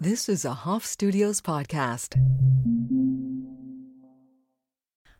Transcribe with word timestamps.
This 0.00 0.28
is 0.28 0.44
a 0.44 0.52
Hoff 0.54 0.86
Studios 0.86 1.40
podcast. 1.40 2.14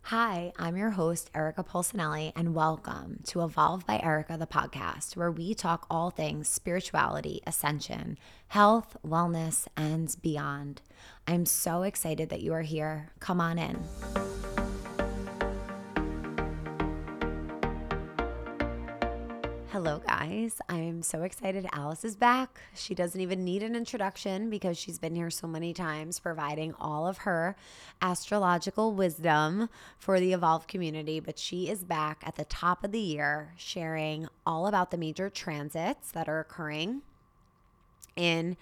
Hi, 0.03 0.53
I'm 0.57 0.77
your 0.77 0.91
host, 0.91 1.29
Erica 1.35 1.65
Pulsinelli, 1.65 2.31
and 2.33 2.55
welcome 2.55 3.19
to 3.25 3.43
Evolve 3.43 3.85
by 3.85 3.99
Erica, 4.01 4.37
the 4.37 4.47
podcast, 4.47 5.17
where 5.17 5.33
we 5.33 5.53
talk 5.53 5.85
all 5.89 6.11
things 6.11 6.47
spirituality, 6.47 7.41
ascension, 7.45 8.17
health, 8.47 8.95
wellness, 9.05 9.67
and 9.75 10.15
beyond. 10.21 10.81
I'm 11.27 11.45
so 11.45 11.83
excited 11.83 12.29
that 12.29 12.39
you 12.39 12.53
are 12.53 12.61
here. 12.61 13.09
Come 13.19 13.41
on 13.41 13.59
in. 13.59 13.83
Hello, 19.71 19.99
guys. 19.99 20.59
I'm 20.67 21.03
so 21.03 21.21
excited 21.21 21.67
Alice 21.71 22.03
is 22.03 22.15
back. 22.15 22.59
She 22.73 22.95
doesn't 22.95 23.21
even 23.21 23.43
need 23.45 23.61
an 23.61 23.75
introduction 23.75 24.49
because 24.49 24.79
she's 24.79 24.97
been 24.97 25.13
here 25.13 25.29
so 25.29 25.45
many 25.45 25.75
times 25.75 26.17
providing 26.19 26.73
all 26.79 27.05
of 27.05 27.19
her 27.19 27.55
astrological 28.01 28.95
wisdom 28.95 29.69
for 29.99 30.19
the 30.19 30.33
Evolve 30.33 30.65
community. 30.65 31.19
But 31.19 31.37
she 31.37 31.69
is 31.69 31.83
back 31.83 32.23
at 32.25 32.35
the 32.35 32.45
top 32.45 32.83
of 32.83 32.91
the 32.91 32.99
year 32.99 33.53
sharing 33.57 34.27
all 34.43 34.65
about 34.65 34.89
the 34.89 34.97
major 34.97 35.29
transits 35.29 36.09
that 36.13 36.27
are 36.27 36.39
occurring 36.39 37.03
in 38.15 38.57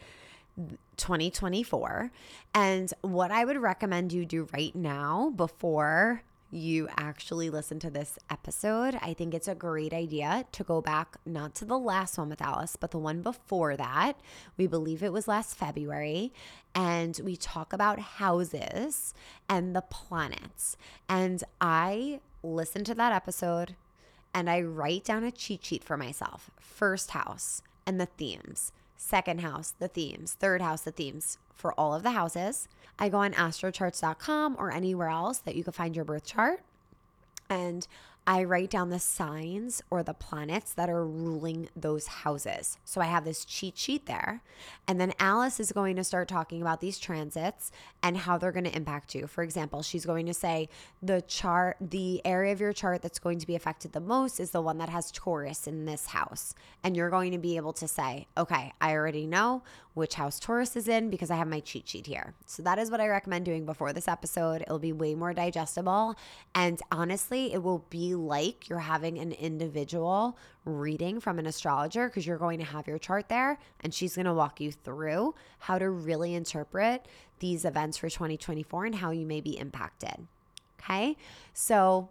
2024 0.98 2.12
and 2.54 2.94
what 3.00 3.32
I 3.32 3.46
would 3.46 3.58
recommend 3.58 4.12
you 4.12 4.26
do 4.26 4.50
right 4.52 4.76
now 4.76 5.32
before 5.38 6.24
you 6.50 6.88
actually 6.98 7.50
listen 7.50 7.80
to 7.80 7.90
this 7.90 8.18
episode, 8.30 8.98
I 9.02 9.14
think 9.14 9.34
it's 9.34 9.48
a 9.48 9.56
great 9.56 9.94
idea 9.94 10.46
to 10.52 10.64
go 10.64 10.82
back 10.82 11.18
not 11.26 11.56
to 11.56 11.66
the 11.66 11.78
last 11.78 12.18
one 12.18 12.30
with 12.30 12.42
Alice, 12.42 12.76
but 12.76 12.92
the 12.92 12.98
one 12.98 13.22
before 13.22 13.76
that. 13.76 14.14
We 14.56 14.68
believe 14.68 15.04
it 15.04 15.12
was 15.12 15.28
last 15.28 15.56
February. 15.56 16.34
And 16.74 17.20
we 17.24 17.36
talk 17.36 17.74
about 17.74 18.00
houses 18.00 19.14
and 19.50 19.76
the 19.76 19.82
planets. 19.82 20.78
And 21.10 21.44
I 21.60 22.22
listen 22.44 22.84
to 22.86 22.96
that 22.96 23.12
episode 23.12 23.76
and 24.34 24.50
I 24.50 24.62
write 24.62 25.04
down 25.04 25.24
a 25.24 25.32
cheat 25.32 25.66
sheet 25.66 25.84
for 25.84 25.98
myself 25.98 26.52
first 26.60 27.12
house 27.12 27.62
and 27.86 28.00
the 28.00 28.06
themes, 28.06 28.72
second 28.98 29.42
house, 29.42 29.74
the 29.80 29.88
themes, 29.88 30.34
third 30.34 30.62
house, 30.62 30.82
the 30.82 30.92
themes 30.92 31.38
for 31.54 31.74
all 31.74 31.94
of 31.94 32.04
the 32.04 32.12
houses. 32.12 32.68
I 33.00 33.10
go 33.10 33.18
on 33.20 33.34
astrocharts.com 33.34 34.56
or 34.60 34.72
anywhere 34.72 35.10
else 35.10 35.38
that 35.40 35.56
you 35.56 35.64
can 35.64 35.74
find 35.74 35.96
your 35.96 36.06
birth 36.06 36.26
chart. 36.26 36.62
And 37.50 37.88
I 38.30 38.44
write 38.44 38.70
down 38.70 38.90
the 38.90 39.00
signs 39.00 39.82
or 39.90 40.04
the 40.04 40.14
planets 40.14 40.74
that 40.74 40.90
are 40.90 41.06
ruling 41.06 41.70
those 41.78 42.08
houses. 42.08 42.78
So 42.84 43.00
I 43.00 43.06
have 43.06 43.24
this 43.24 43.46
cheat 43.46 43.78
sheet 43.78 44.06
there. 44.06 44.42
And 44.86 45.00
then 45.00 45.14
Alice 45.18 45.62
is 45.62 45.72
going 45.72 45.96
to 45.96 46.04
start 46.04 46.28
talking 46.28 46.62
about 46.62 46.82
these 46.82 47.00
transits 47.00 47.72
and 48.04 48.18
how 48.18 48.38
they're 48.38 48.52
going 48.52 48.66
to 48.66 48.76
impact 48.76 49.16
you. 49.16 49.28
For 49.28 49.44
example, 49.44 49.82
she's 49.82 50.06
going 50.06 50.26
to 50.26 50.34
say 50.34 50.68
the 51.02 51.22
chart, 51.22 51.78
the 51.80 52.22
area 52.26 52.52
of 52.52 52.60
your 52.60 52.74
chart 52.74 53.02
that's 53.02 53.18
going 53.18 53.40
to 53.40 53.48
be 53.48 53.56
affected 53.56 53.94
the 53.94 54.02
most 54.02 54.42
is 54.42 54.52
the 54.52 54.62
one 54.62 54.78
that 54.80 54.90
has 54.90 55.10
Taurus 55.10 55.66
in 55.66 55.86
this 55.86 56.08
house. 56.08 56.54
And 56.84 56.98
you're 56.98 57.10
going 57.10 57.32
to 57.32 57.38
be 57.38 57.56
able 57.56 57.74
to 57.74 57.88
say, 57.88 58.28
okay, 58.38 58.74
I 58.82 58.92
already 58.92 59.26
know 59.26 59.64
which 59.98 60.14
house 60.14 60.40
Taurus 60.40 60.76
is 60.76 60.88
in 60.88 61.10
because 61.10 61.32
I 61.32 61.36
have 61.36 61.48
my 61.48 61.60
cheat 61.60 61.90
sheet 61.90 62.06
here. 62.06 62.36
So 62.46 62.62
that 62.64 62.78
is 62.78 62.92
what 62.92 63.02
I 63.02 63.08
recommend 63.08 63.46
doing 63.46 63.66
before 63.66 63.94
this 63.94 64.08
episode. 64.08 64.62
It'll 64.62 64.80
be 64.80 64.94
way 64.94 65.16
more 65.16 65.34
digestible. 65.34 66.16
And 66.54 66.80
honestly, 66.92 67.52
it 67.52 67.64
will 67.64 67.84
be 67.90 68.14
like 68.14 68.70
you're 68.70 68.80
having 68.80 69.18
an 69.18 69.32
individual 69.32 70.38
reading 70.66 71.20
from 71.20 71.40
an 71.40 71.48
astrologer 71.48 72.08
because 72.08 72.28
you're 72.28 72.38
going 72.38 72.60
to 72.60 72.66
have 72.66 72.88
your 72.88 73.00
chart 73.00 73.28
there 73.28 73.58
and 73.82 73.94
she's 73.94 74.16
going 74.16 74.26
to 74.26 74.34
walk 74.34 74.62
you 74.62 74.72
through 74.72 75.34
how 75.60 75.80
to 75.80 75.90
really 75.90 76.36
interpret 76.36 77.08
these 77.40 77.66
events 77.66 77.98
for 77.98 78.10
2024 78.10 78.86
and 78.86 78.96
how 78.96 79.12
you 79.12 79.26
may 79.26 79.42
be 79.42 79.58
impacted. 79.58 80.28
Okay. 80.80 81.18
So, 81.54 82.10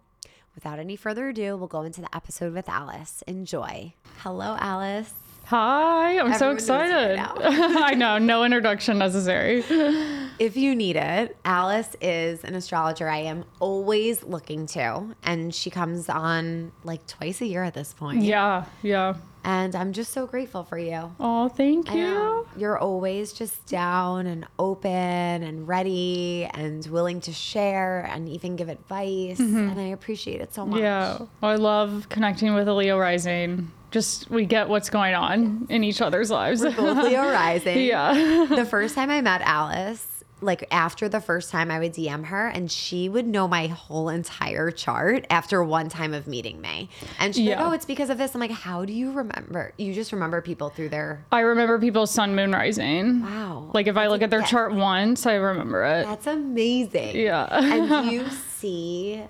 without 0.55 0.79
any 0.79 0.97
further 0.97 1.29
ado, 1.29 1.57
we'll 1.57 1.69
go 1.69 1.83
into 1.83 2.01
the 2.01 2.15
episode 2.15 2.53
with 2.53 2.69
Alice. 2.69 3.23
Enjoy. 3.27 3.95
Hello, 4.19 4.57
Alice. 4.59 5.26
Hi, 5.47 6.19
I'm 6.19 6.35
so 6.35 6.51
Everyone 6.51 6.51
by 6.51 6.53
excited. 6.55 7.19
I 7.79 7.95
know, 7.95 8.19
no 8.19 8.43
introduction 8.43 8.99
necessary. 8.99 9.65
If 10.39 10.55
you 10.55 10.75
need 10.75 10.97
it, 10.97 11.35
Alice 11.47 11.97
is 11.99 12.45
an 12.45 12.55
astrologer 12.55 13.09
I 13.09 13.21
am 13.21 13.47
always 13.59 14.23
looking 14.23 14.67
to, 14.67 15.15
and 15.23 15.55
she 15.55 15.71
comes 15.71 16.11
on 16.11 16.73
like 16.85 17.07
twice 17.07 17.41
a 17.41 17.47
year 17.47 17.63
at 17.63 17.73
this 17.73 17.95
point. 17.95 18.23
Yeah, 18.23 18.67
yeah. 18.83 19.15
And 19.47 19.77
I'm 19.77 19.93
just 19.93 20.13
so 20.13 20.27
grateful 20.27 20.65
for 20.65 20.77
you. 20.77 21.15
Oh, 21.21 21.49
thank 21.49 21.95
you. 21.95 22.49
You're 22.57 22.77
always 22.77 23.33
just 23.33 23.65
down 23.67 24.27
and 24.27 24.45
open 24.59 24.91
and 24.91 25.69
ready 25.69 26.51
and 26.53 26.85
willing 26.87 27.21
to 27.21 27.33
share 27.33 28.01
and 28.13 28.29
even 28.29 28.57
give 28.57 28.69
advice. 28.69 29.39
And 29.39 29.79
I 29.79 29.85
appreciate 29.85 30.41
it 30.41 30.53
so 30.53 30.67
much. 30.67 30.81
Mm-hmm. 30.81 31.23
Yeah, 31.45 31.49
I 31.49 31.55
love 31.55 32.09
connecting 32.09 32.55
with 32.55 32.67
a 32.67 32.75
Leo 32.75 32.99
rising. 32.99 33.71
Just 33.93 34.29
we 34.31 34.47
get 34.47 34.69
what's 34.69 34.91
going 34.91 35.15
on 35.15 35.69
in 35.71 35.85
each 35.85 36.01
other's 36.01 36.29
lives. 36.29 36.63
We're 36.63 36.73
both 36.75 37.05
Leo 37.05 37.23
rising. 37.23 37.79
yeah. 37.87 38.47
the 38.51 38.65
first 38.65 38.97
time 38.97 39.11
I 39.11 39.21
met 39.21 39.43
Alice, 39.43 40.16
like 40.41 40.67
after 40.71 41.09
the 41.09 41.21
first 41.21 41.51
time 41.51 41.71
I 41.71 41.79
would 41.79 41.95
DM 41.95 42.27
her 42.27 42.49
and 42.49 42.71
she 42.71 43.09
would 43.09 43.27
know 43.27 43.49
my 43.49 43.69
whole 43.69 44.09
entire 44.09 44.71
chart 44.71 45.27
after 45.31 45.65
one 45.65 45.89
time 45.89 46.13
of 46.13 46.27
meeting 46.27 46.61
me. 46.61 46.91
And 47.19 47.35
she's 47.35 47.49
like, 47.49 47.59
Yeah. 47.59 47.67
Oh, 47.67 47.73
it's 47.73 47.87
because 47.87 48.11
of 48.11 48.19
this. 48.19 48.35
I'm 48.35 48.41
like, 48.41 48.51
how 48.51 48.85
do 48.85 48.93
you 48.93 49.13
remember? 49.13 49.73
You 49.79 49.95
just 49.95 50.13
remember 50.13 50.41
people 50.43 50.69
through 50.69 50.91
their 50.91 51.25
I 51.33 51.41
remember 51.41 51.79
people's 51.79 52.11
sun 52.11 52.35
moon 52.35 52.53
rising. 52.53 53.23
Wow. 53.23 53.71
Like 53.73 53.87
if 53.87 53.97
I 53.97 54.09
look 54.09 54.23
at 54.23 54.31
their 54.31 54.41
gift. 54.41 54.51
chart 54.51 54.75
once, 54.75 55.27
I 55.27 55.35
remember 55.35 55.85
it. 55.85 56.05
That's 56.05 56.27
amazing. 56.27 57.17
Yeah. 57.17 57.47
and 57.51 58.11
you 58.13 58.29
see 58.29 59.23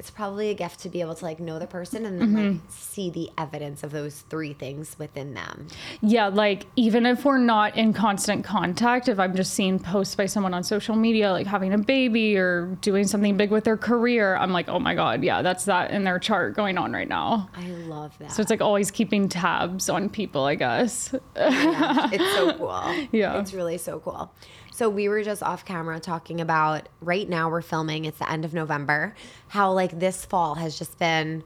it's 0.00 0.10
probably 0.10 0.48
a 0.48 0.54
gift 0.54 0.80
to 0.80 0.88
be 0.88 1.02
able 1.02 1.14
to 1.14 1.22
like 1.22 1.40
know 1.40 1.58
the 1.58 1.66
person 1.66 2.06
and 2.06 2.18
then 2.18 2.32
like 2.32 2.44
mm-hmm. 2.44 2.66
see 2.70 3.10
the 3.10 3.30
evidence 3.36 3.82
of 3.84 3.90
those 3.90 4.22
three 4.30 4.54
things 4.54 4.96
within 4.98 5.34
them. 5.34 5.68
Yeah, 6.00 6.28
like 6.28 6.64
even 6.74 7.04
if 7.04 7.26
we're 7.26 7.36
not 7.36 7.76
in 7.76 7.92
constant 7.92 8.42
contact, 8.42 9.08
if 9.08 9.18
I'm 9.18 9.36
just 9.36 9.52
seeing 9.52 9.78
posts 9.78 10.14
by 10.14 10.24
someone 10.24 10.54
on 10.54 10.64
social 10.64 10.96
media, 10.96 11.30
like 11.32 11.46
having 11.46 11.74
a 11.74 11.78
baby 11.78 12.38
or 12.38 12.78
doing 12.80 13.06
something 13.06 13.36
big 13.36 13.50
with 13.50 13.64
their 13.64 13.76
career, 13.76 14.36
I'm 14.36 14.52
like, 14.52 14.70
oh 14.70 14.78
my 14.78 14.94
God, 14.94 15.22
yeah, 15.22 15.42
that's 15.42 15.66
that 15.66 15.90
in 15.90 16.04
their 16.04 16.18
chart 16.18 16.56
going 16.56 16.78
on 16.78 16.94
right 16.94 17.08
now. 17.08 17.50
I 17.52 17.68
love 17.68 18.16
that. 18.20 18.32
So 18.32 18.40
it's 18.40 18.50
like 18.50 18.62
always 18.62 18.90
keeping 18.90 19.28
tabs 19.28 19.90
on 19.90 20.08
people, 20.08 20.44
I 20.44 20.54
guess. 20.54 21.14
Yeah, 21.36 22.08
it's 22.10 22.36
so 22.36 22.54
cool. 22.56 23.06
Yeah. 23.12 23.38
It's 23.38 23.52
really 23.52 23.76
so 23.76 24.00
cool. 24.00 24.32
So 24.80 24.88
we 24.88 25.10
were 25.10 25.22
just 25.22 25.42
off 25.42 25.66
camera 25.66 26.00
talking 26.00 26.40
about 26.40 26.88
right 27.02 27.28
now 27.28 27.50
we're 27.50 27.60
filming, 27.60 28.06
it's 28.06 28.18
the 28.18 28.32
end 28.32 28.46
of 28.46 28.54
November, 28.54 29.14
how 29.48 29.74
like 29.74 30.00
this 30.00 30.24
fall 30.24 30.54
has 30.54 30.78
just 30.78 30.98
been 30.98 31.44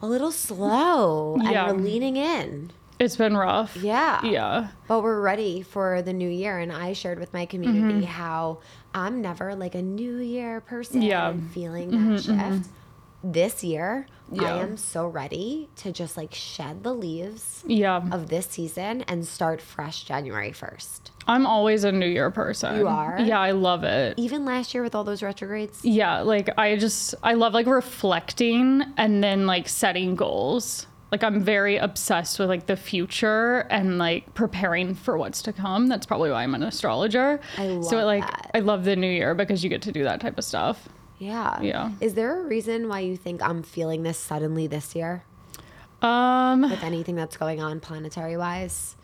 a 0.00 0.06
little 0.06 0.32
slow 0.32 1.36
Yeah. 1.38 1.68
and 1.68 1.76
we're 1.76 1.84
leaning 1.84 2.16
in. 2.16 2.70
It's 2.98 3.14
been 3.14 3.36
rough. 3.36 3.76
Yeah. 3.76 4.24
Yeah. 4.24 4.68
But 4.88 5.02
we're 5.02 5.20
ready 5.20 5.60
for 5.60 6.00
the 6.00 6.14
new 6.14 6.30
year. 6.30 6.58
And 6.58 6.72
I 6.72 6.94
shared 6.94 7.18
with 7.18 7.30
my 7.34 7.44
community 7.44 8.06
Mm-hmm. 8.06 8.12
how 8.12 8.60
I'm 8.94 9.20
never 9.20 9.54
like 9.54 9.74
a 9.74 9.82
new 9.82 10.16
year 10.16 10.62
person 10.62 11.02
Yeah. 11.02 11.32
Mm-hmm, 11.32 11.48
feeling 11.48 11.90
that 12.14 12.22
shift. 12.22 12.70
This 13.32 13.64
year, 13.64 14.06
Yeah. 14.30 14.54
I 14.54 14.58
am 14.62 14.76
so 14.76 15.04
ready 15.08 15.68
to 15.76 15.90
just 15.90 16.16
like 16.16 16.32
shed 16.32 16.84
the 16.84 16.92
leaves 16.94 17.64
Yeah. 17.66 18.02
of 18.12 18.28
this 18.28 18.46
season 18.46 19.02
and 19.08 19.26
start 19.26 19.60
fresh 19.60 20.04
January 20.04 20.52
1st. 20.52 21.10
I'm 21.26 21.44
always 21.44 21.82
a 21.82 21.90
New 21.90 22.06
Year 22.06 22.30
person. 22.30 22.76
You 22.76 22.86
are? 22.86 23.18
Yeah, 23.18 23.40
I 23.40 23.50
love 23.50 23.82
it. 23.82 24.14
Even 24.16 24.44
last 24.44 24.74
year 24.74 24.84
with 24.84 24.94
all 24.94 25.02
those 25.02 25.24
retrogrades. 25.24 25.80
Yeah, 25.84 26.20
like 26.20 26.50
I 26.56 26.76
just 26.76 27.16
I 27.24 27.32
love 27.34 27.52
like 27.52 27.66
reflecting 27.66 28.82
and 28.96 29.24
then 29.24 29.44
like 29.46 29.68
setting 29.68 30.14
goals. 30.14 30.86
Like 31.10 31.24
I'm 31.24 31.40
very 31.42 31.76
obsessed 31.78 32.38
with 32.38 32.48
like 32.48 32.66
the 32.66 32.76
future 32.76 33.66
and 33.70 33.98
like 33.98 34.34
preparing 34.34 34.94
for 34.94 35.18
what's 35.18 35.42
to 35.42 35.52
come. 35.52 35.88
That's 35.88 36.06
probably 36.06 36.30
why 36.30 36.44
I'm 36.44 36.54
an 36.54 36.62
astrologer. 36.62 37.40
I 37.58 37.66
love 37.66 37.84
so 37.86 38.04
like 38.04 38.22
that. 38.24 38.50
I 38.54 38.60
love 38.60 38.84
the 38.84 38.94
new 38.94 39.10
year 39.10 39.34
because 39.34 39.64
you 39.64 39.70
get 39.70 39.82
to 39.82 39.92
do 39.92 40.04
that 40.04 40.20
type 40.20 40.38
of 40.38 40.44
stuff. 40.44 40.88
Yeah. 41.18 41.60
Yeah. 41.62 41.92
Is 42.00 42.14
there 42.14 42.40
a 42.42 42.46
reason 42.46 42.88
why 42.88 43.00
you 43.00 43.16
think 43.16 43.42
I'm 43.42 43.62
feeling 43.62 44.02
this 44.02 44.18
suddenly 44.18 44.66
this 44.66 44.94
year 44.94 45.24
Um 46.02 46.62
with 46.62 46.82
anything 46.84 47.14
that's 47.16 47.36
going 47.36 47.60
on 47.60 47.80
planetary 47.80 48.36
wise? 48.36 48.96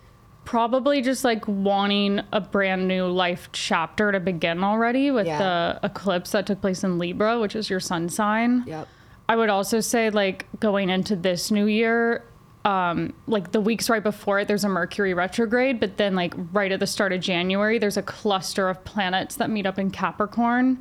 probably 0.44 1.00
just 1.00 1.23
like 1.23 1.47
wanting 1.47 2.20
a 2.32 2.41
brand 2.41 2.88
new 2.88 3.06
life 3.06 3.49
chapter 3.53 4.11
to 4.11 4.19
begin 4.19 4.64
already 4.64 5.09
with 5.12 5.25
Yeah. 5.25 5.38
the 5.38 5.81
eclipse 5.85 6.32
that 6.32 6.47
took 6.47 6.61
place 6.61 6.82
in 6.82 6.99
Libra, 6.99 7.38
which 7.38 7.55
is 7.55 7.70
your 7.70 7.79
sun 7.79 8.09
sign. 8.09 8.65
Yep. 8.67 8.88
I 9.29 9.37
would 9.37 9.50
also 9.50 9.79
say 9.79 10.11
like 10.11 10.47
going 10.58 10.91
into 10.91 11.15
this 11.15 11.53
new 11.53 11.67
year, 11.67 12.25
um, 12.64 13.12
like 13.26 13.53
the 13.53 13.61
weeks 13.61 13.91
right 13.91 14.03
before 14.03 14.38
it, 14.38 14.49
there's 14.49 14.64
a 14.64 14.69
Mercury 14.69 15.14
retrograde, 15.14 15.81
but 15.81 15.97
then 15.97 16.14
like 16.14 16.32
right 16.53 16.70
at 16.70 16.79
the 16.81 16.87
start 16.87 17.12
of 17.12 17.20
January, 17.20 17.79
there's 17.79 17.97
a 17.97 18.03
cluster 18.03 18.69
of 18.69 18.85
planets 18.85 19.37
that 19.37 19.50
meet 19.50 19.67
up 19.67 19.79
in 19.79 19.91
Capricorn, 19.91 20.79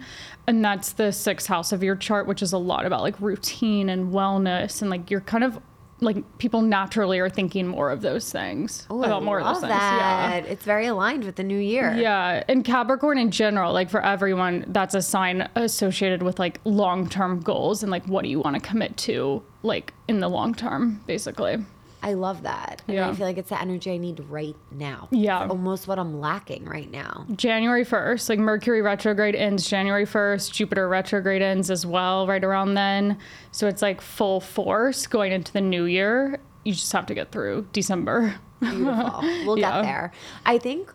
and 0.47 0.63
that's 0.63 0.93
the 0.93 1.11
sixth 1.11 1.47
house 1.47 1.71
of 1.71 1.81
your 1.83 1.95
chart, 1.95 2.27
which 2.27 2.41
is 2.43 2.53
a 2.53 2.57
lot 2.57 2.85
about 2.85 3.01
like 3.01 3.19
routine 3.19 3.89
and 3.89 4.13
wellness, 4.13 4.81
and 4.81 4.91
like 4.91 5.09
you're 5.09 5.21
kind 5.21 5.43
of 5.43 5.59
like 6.03 6.37
people 6.39 6.63
naturally 6.63 7.19
are 7.19 7.29
thinking 7.29 7.67
more 7.67 7.91
of 7.91 8.01
those 8.01 8.31
things 8.31 8.87
Oh, 8.89 9.03
about 9.03 9.21
I 9.21 9.25
more 9.25 9.37
of 9.39 9.45
love 9.45 9.53
those 9.55 9.61
things. 9.61 9.73
Yeah. 9.73 10.41
that. 10.41 10.47
It's 10.47 10.65
very 10.65 10.87
aligned 10.87 11.23
with 11.25 11.35
the 11.35 11.43
new 11.43 11.59
year. 11.59 11.93
Yeah, 11.95 12.43
and 12.47 12.63
Capricorn 12.65 13.19
in 13.19 13.29
general, 13.29 13.71
like 13.71 13.89
for 13.89 14.03
everyone, 14.03 14.65
that's 14.69 14.95
a 14.95 15.01
sign 15.03 15.47
associated 15.55 16.23
with 16.23 16.39
like 16.39 16.59
long 16.63 17.07
term 17.07 17.39
goals 17.39 17.83
and 17.83 17.91
like 17.91 18.03
what 18.07 18.23
do 18.23 18.29
you 18.29 18.39
want 18.39 18.55
to 18.55 18.61
commit 18.67 18.97
to, 18.97 19.43
like 19.63 19.93
in 20.07 20.19
the 20.19 20.27
long 20.29 20.53
term, 20.53 21.01
basically. 21.07 21.57
I 22.03 22.13
love 22.13 22.41
that. 22.43 22.81
And 22.87 22.97
I 22.97 23.07
Yeah. 23.09 23.13
feel 23.13 23.27
like 23.27 23.37
it's 23.37 23.49
the 23.49 23.61
energy 23.61 23.91
I 23.91 23.97
need 23.97 24.19
right 24.27 24.55
now. 24.71 25.07
Yeah. 25.11 25.43
It's 25.43 25.51
almost 25.51 25.87
what 25.87 25.99
I'm 25.99 26.19
lacking 26.19 26.65
right 26.65 26.89
now. 26.91 27.25
January 27.35 27.85
1st, 27.85 28.27
like 28.27 28.39
Mercury 28.39 28.81
retrograde 28.81 29.35
ends 29.35 29.69
January 29.69 30.05
1st, 30.07 30.51
Jupiter 30.51 30.89
retrograde 30.89 31.43
ends 31.43 31.69
as 31.69 31.85
well, 31.85 32.25
right 32.25 32.43
around 32.43 32.73
then. 32.73 33.17
So 33.51 33.67
it's 33.67 33.83
like 33.83 34.01
full 34.01 34.39
force 34.41 35.05
going 35.05 35.31
into 35.31 35.53
the 35.53 35.61
new 35.61 35.85
year. 35.85 36.39
You 36.63 36.73
just 36.73 36.91
have 36.93 37.05
to 37.05 37.13
get 37.13 37.31
through 37.31 37.67
December. 37.71 38.33
Beautiful. 38.61 39.21
We'll 39.45 39.59
Yeah. 39.59 39.71
get 39.77 39.81
there. 39.83 40.11
I 40.43 40.57
think, 40.57 40.91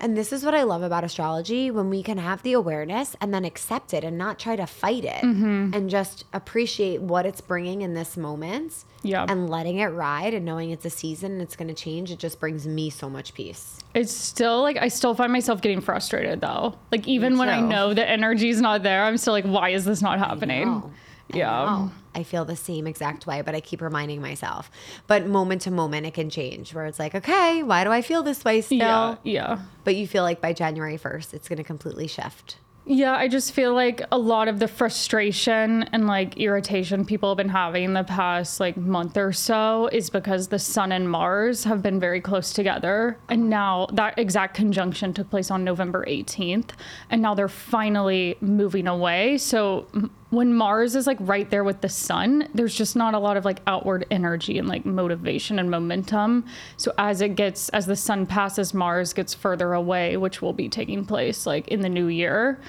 and 0.00 0.16
this 0.16 0.32
is 0.32 0.44
what 0.44 0.54
I 0.54 0.62
love 0.62 0.82
about 0.82 1.04
astrology 1.04 1.70
when 1.70 1.90
we 1.90 2.02
can 2.02 2.18
have 2.18 2.42
the 2.42 2.52
awareness 2.52 3.16
and 3.20 3.32
then 3.34 3.44
accept 3.44 3.92
it 3.94 4.04
and 4.04 4.16
not 4.16 4.38
try 4.38 4.56
to 4.56 4.66
fight 4.66 5.04
it 5.04 5.22
Mm-hmm. 5.24 5.74
and 5.74 5.90
just 5.90 6.24
appreciate 6.32 7.00
what 7.02 7.26
it's 7.26 7.40
bringing 7.40 7.82
in 7.82 7.94
this 7.94 8.16
moment 8.16 8.84
Yeah. 9.02 9.26
and 9.28 9.48
letting 9.50 9.78
it 9.78 9.86
ride 9.86 10.34
and 10.34 10.44
knowing 10.44 10.70
it's 10.70 10.84
a 10.84 10.90
season 10.90 11.32
and 11.32 11.42
it's 11.42 11.56
going 11.56 11.68
to 11.68 11.74
change. 11.74 12.10
It 12.10 12.18
just 12.18 12.38
brings 12.40 12.66
me 12.66 12.90
so 12.90 13.08
much 13.10 13.34
peace. 13.34 13.78
It's 13.94 14.12
still 14.12 14.62
like 14.62 14.76
I 14.76 14.88
still 14.88 15.14
find 15.14 15.32
myself 15.32 15.60
getting 15.60 15.80
frustrated 15.80 16.40
though. 16.40 16.74
Like 16.92 17.06
even 17.08 17.38
when 17.38 17.48
I 17.48 17.60
know 17.60 17.94
the 17.94 18.08
energy's 18.08 18.60
not 18.60 18.82
there, 18.82 19.04
I'm 19.04 19.16
still 19.16 19.32
like, 19.32 19.44
why 19.46 19.70
is 19.70 19.84
this 19.84 20.02
not 20.02 20.18
happening? 20.18 20.82
Know. 21.32 21.36
I 21.36 21.38
Yeah. 21.38 21.64
know. 21.64 21.90
I 22.14 22.22
feel 22.24 22.44
the 22.44 22.56
same 22.56 22.86
exact 22.86 23.26
way, 23.26 23.42
but 23.42 23.54
I 23.54 23.60
keep 23.60 23.80
reminding 23.80 24.20
myself. 24.20 24.70
But 25.06 25.26
moment 25.26 25.62
to 25.62 25.70
moment, 25.70 26.04
it 26.06 26.14
can 26.14 26.30
change 26.30 26.74
where 26.74 26.86
it's 26.86 26.98
like, 26.98 27.14
okay, 27.14 27.62
why 27.62 27.84
do 27.84 27.92
I 27.92 28.02
feel 28.02 28.22
this 28.24 28.44
way 28.44 28.60
still? 28.60 28.78
Yeah, 28.78 29.16
yeah. 29.22 29.58
But 29.84 29.94
you 29.96 30.06
feel 30.08 30.24
like 30.24 30.40
by 30.40 30.52
January 30.52 30.98
1st, 30.98 31.34
it's 31.34 31.48
going 31.48 31.58
to 31.58 31.64
completely 31.64 32.08
shift. 32.08 32.56
Yeah, 32.90 33.12
I 33.12 33.28
just 33.28 33.52
feel 33.52 33.74
like 33.74 34.00
a 34.10 34.16
lot 34.16 34.48
of 34.48 34.58
the 34.60 34.66
frustration 34.66 35.82
and 35.92 36.06
like 36.06 36.38
irritation 36.38 37.04
people 37.04 37.28
have 37.28 37.36
been 37.36 37.50
having 37.50 37.92
the 37.92 38.02
past 38.04 38.60
like 38.60 38.76
month 38.78 39.16
or 39.18 39.32
so 39.32 39.88
is 39.92 40.08
because 40.10 40.48
the 40.48 40.58
sun 40.58 40.90
and 40.92 41.10
Mars 41.10 41.64
have 41.64 41.82
been 41.82 42.00
very 42.00 42.20
close 42.22 42.50
together. 42.52 43.18
And 43.28 43.50
now 43.50 43.88
that 43.92 44.18
exact 44.18 44.54
conjunction 44.54 45.12
took 45.12 45.28
place 45.28 45.50
on 45.50 45.64
November 45.64 46.04
18th. 46.06 46.70
And 47.10 47.20
now 47.20 47.34
they're 47.34 47.48
finally 47.48 48.36
moving 48.40 48.86
away. 48.86 49.36
So 49.38 49.86
m- 49.94 50.10
when 50.30 50.52
Mars 50.52 50.94
is 50.94 51.06
like 51.06 51.16
right 51.20 51.48
there 51.48 51.64
with 51.64 51.80
the 51.80 51.88
sun, 51.88 52.48
there's 52.52 52.74
just 52.74 52.94
not 52.94 53.14
a 53.14 53.18
lot 53.18 53.36
of 53.36 53.44
like 53.44 53.60
outward 53.66 54.06
energy 54.10 54.58
and 54.58 54.68
like 54.68 54.84
motivation 54.84 55.58
and 55.58 55.70
momentum. 55.70 56.44
So 56.76 56.92
as 56.98 57.22
it 57.22 57.34
gets, 57.34 57.68
as 57.70 57.86
the 57.86 57.96
sun 57.96 58.26
passes, 58.26 58.74
Mars 58.74 59.14
gets 59.14 59.32
further 59.32 59.72
away, 59.72 60.16
which 60.16 60.42
will 60.42 60.52
be 60.52 60.68
taking 60.68 61.04
place 61.06 61.46
like 61.46 61.68
in 61.68 61.80
the 61.80 61.88
new 61.88 62.08
year. 62.08 62.60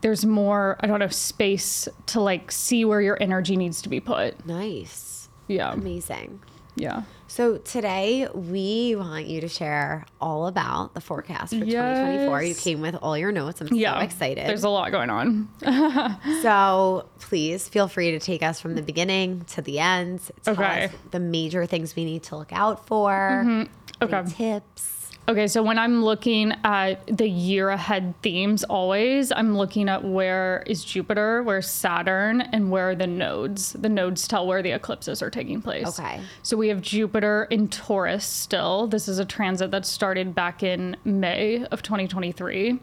There's 0.00 0.24
more, 0.24 0.76
I 0.80 0.86
don't 0.86 1.00
know, 1.00 1.08
space 1.08 1.88
to 2.06 2.20
like 2.20 2.52
see 2.52 2.84
where 2.84 3.00
your 3.00 3.16
energy 3.20 3.56
needs 3.56 3.80
to 3.82 3.88
be 3.88 4.00
put. 4.00 4.44
Nice. 4.46 5.28
Yeah. 5.46 5.72
Amazing. 5.72 6.40
Yeah. 6.76 7.02
So 7.30 7.58
today 7.58 8.26
we 8.32 8.96
want 8.96 9.26
you 9.26 9.42
to 9.42 9.48
share 9.48 10.06
all 10.18 10.46
about 10.46 10.94
the 10.94 11.00
forecast 11.02 11.52
for 11.52 11.60
2024. 11.64 12.42
You 12.42 12.54
came 12.54 12.80
with 12.80 12.94
all 12.96 13.18
your 13.18 13.30
notes. 13.32 13.60
I'm 13.60 13.68
Yeah. 13.68 13.98
so 13.98 14.04
excited. 14.04 14.46
There's 14.48 14.64
a 14.64 14.70
lot 14.70 14.90
going 14.92 15.10
on. 15.10 15.48
so 16.42 17.06
please 17.20 17.68
feel 17.68 17.86
free 17.86 18.12
to 18.12 18.18
take 18.18 18.42
us 18.42 18.60
from 18.62 18.74
the 18.76 18.82
beginning 18.82 19.44
to 19.48 19.60
the 19.60 19.78
end. 19.78 20.22
Tell 20.42 20.54
Okay. 20.54 20.90
the 21.10 21.20
major 21.20 21.66
things 21.66 21.94
we 21.94 22.06
need 22.06 22.22
to 22.24 22.36
look 22.36 22.52
out 22.52 22.86
for. 22.86 23.10
Mm-hmm. 23.44 23.72
Any 24.00 24.14
Okay. 24.14 24.30
tips. 24.30 24.97
Okay, 25.28 25.46
so 25.46 25.62
when 25.62 25.78
I'm 25.78 26.02
looking 26.02 26.54
at 26.64 27.06
the 27.06 27.28
year 27.28 27.68
ahead 27.68 28.14
themes, 28.22 28.64
always 28.64 29.30
I'm 29.30 29.58
looking 29.58 29.86
at 29.86 30.02
where 30.02 30.62
is 30.66 30.82
Jupiter, 30.82 31.42
where's 31.42 31.68
Saturn, 31.68 32.40
and 32.40 32.70
where 32.70 32.90
are 32.90 32.94
the 32.94 33.06
nodes. 33.06 33.74
The 33.74 33.90
nodes 33.90 34.26
tell 34.26 34.46
where 34.46 34.62
the 34.62 34.70
eclipses 34.70 35.20
are 35.20 35.28
taking 35.28 35.60
place. 35.60 35.86
Okay. 35.86 36.22
So 36.42 36.56
we 36.56 36.68
have 36.68 36.80
Jupiter 36.80 37.46
in 37.50 37.68
Taurus 37.68 38.24
still. 38.24 38.86
This 38.86 39.06
is 39.06 39.18
a 39.18 39.24
transit 39.26 39.70
that 39.70 39.84
started 39.84 40.34
back 40.34 40.62
in 40.62 40.96
May 41.04 41.62
of 41.66 41.82
2023. 41.82 42.80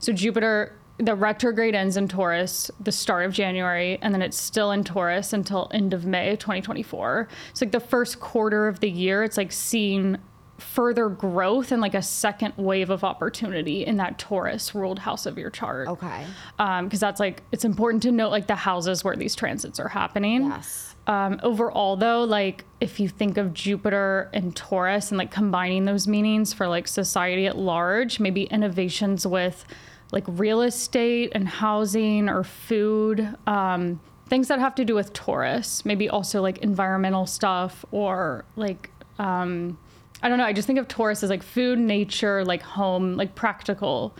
So 0.00 0.12
Jupiter, 0.12 0.76
the 0.98 1.14
retrograde 1.14 1.76
ends 1.76 1.96
in 1.96 2.08
Taurus 2.08 2.72
the 2.80 2.90
start 2.90 3.24
of 3.24 3.32
January, 3.32 4.00
and 4.02 4.12
then 4.12 4.20
it's 4.20 4.36
still 4.36 4.72
in 4.72 4.82
Taurus 4.82 5.32
until 5.32 5.70
end 5.72 5.94
of 5.94 6.04
May 6.04 6.34
2024. 6.34 7.28
It's 7.50 7.60
like 7.60 7.70
the 7.70 7.78
first 7.78 8.18
quarter 8.18 8.66
of 8.66 8.80
the 8.80 8.90
year, 8.90 9.22
it's 9.22 9.36
like 9.36 9.52
seeing 9.52 10.18
further 10.64 11.08
growth 11.08 11.70
and 11.70 11.80
like 11.80 11.94
a 11.94 12.02
second 12.02 12.54
wave 12.56 12.90
of 12.90 13.04
opportunity 13.04 13.84
in 13.86 13.98
that 13.98 14.18
Taurus 14.18 14.74
ruled 14.74 14.98
house 14.98 15.26
of 15.26 15.38
your 15.38 15.50
chart. 15.50 15.86
Okay. 15.88 16.26
Because 16.56 17.00
that's 17.00 17.20
like, 17.20 17.42
it's 17.52 17.64
important 17.64 18.02
to 18.04 18.10
note 18.10 18.30
like 18.30 18.46
the 18.46 18.56
houses 18.56 19.04
where 19.04 19.14
these 19.14 19.34
transits 19.36 19.78
are 19.78 19.88
happening. 19.88 20.46
Yes. 20.46 20.96
Um, 21.06 21.38
overall, 21.42 21.96
though, 21.96 22.24
like 22.24 22.64
if 22.80 22.98
you 22.98 23.08
think 23.08 23.36
of 23.36 23.52
Jupiter 23.52 24.30
and 24.32 24.56
Taurus 24.56 25.10
and 25.10 25.18
like 25.18 25.30
combining 25.30 25.84
those 25.84 26.08
meanings 26.08 26.52
for 26.52 26.66
like 26.66 26.88
society 26.88 27.46
at 27.46 27.58
large, 27.58 28.18
maybe 28.18 28.44
innovations 28.44 29.26
with 29.26 29.66
like 30.12 30.24
real 30.26 30.62
estate 30.62 31.32
and 31.34 31.46
housing 31.46 32.28
or 32.28 32.42
food, 32.42 33.36
um, 33.46 34.00
things 34.28 34.48
that 34.48 34.58
have 34.58 34.74
to 34.76 34.84
do 34.84 34.94
with 34.94 35.12
Taurus, 35.12 35.84
maybe 35.84 36.08
also 36.08 36.40
like 36.40 36.58
environmental 36.58 37.26
stuff 37.26 37.84
or 37.90 38.44
like, 38.56 38.90
um, 39.18 39.78
I 40.24 40.28
don't 40.28 40.38
know. 40.38 40.44
I 40.44 40.52
just 40.54 40.66
think 40.66 40.78
of 40.78 40.88
Taurus 40.88 41.22
as 41.22 41.28
like 41.30 41.42
food, 41.42 41.78
nature, 41.78 42.44
like 42.44 42.62
home, 42.62 43.14
like 43.16 43.34
practical 43.34 44.16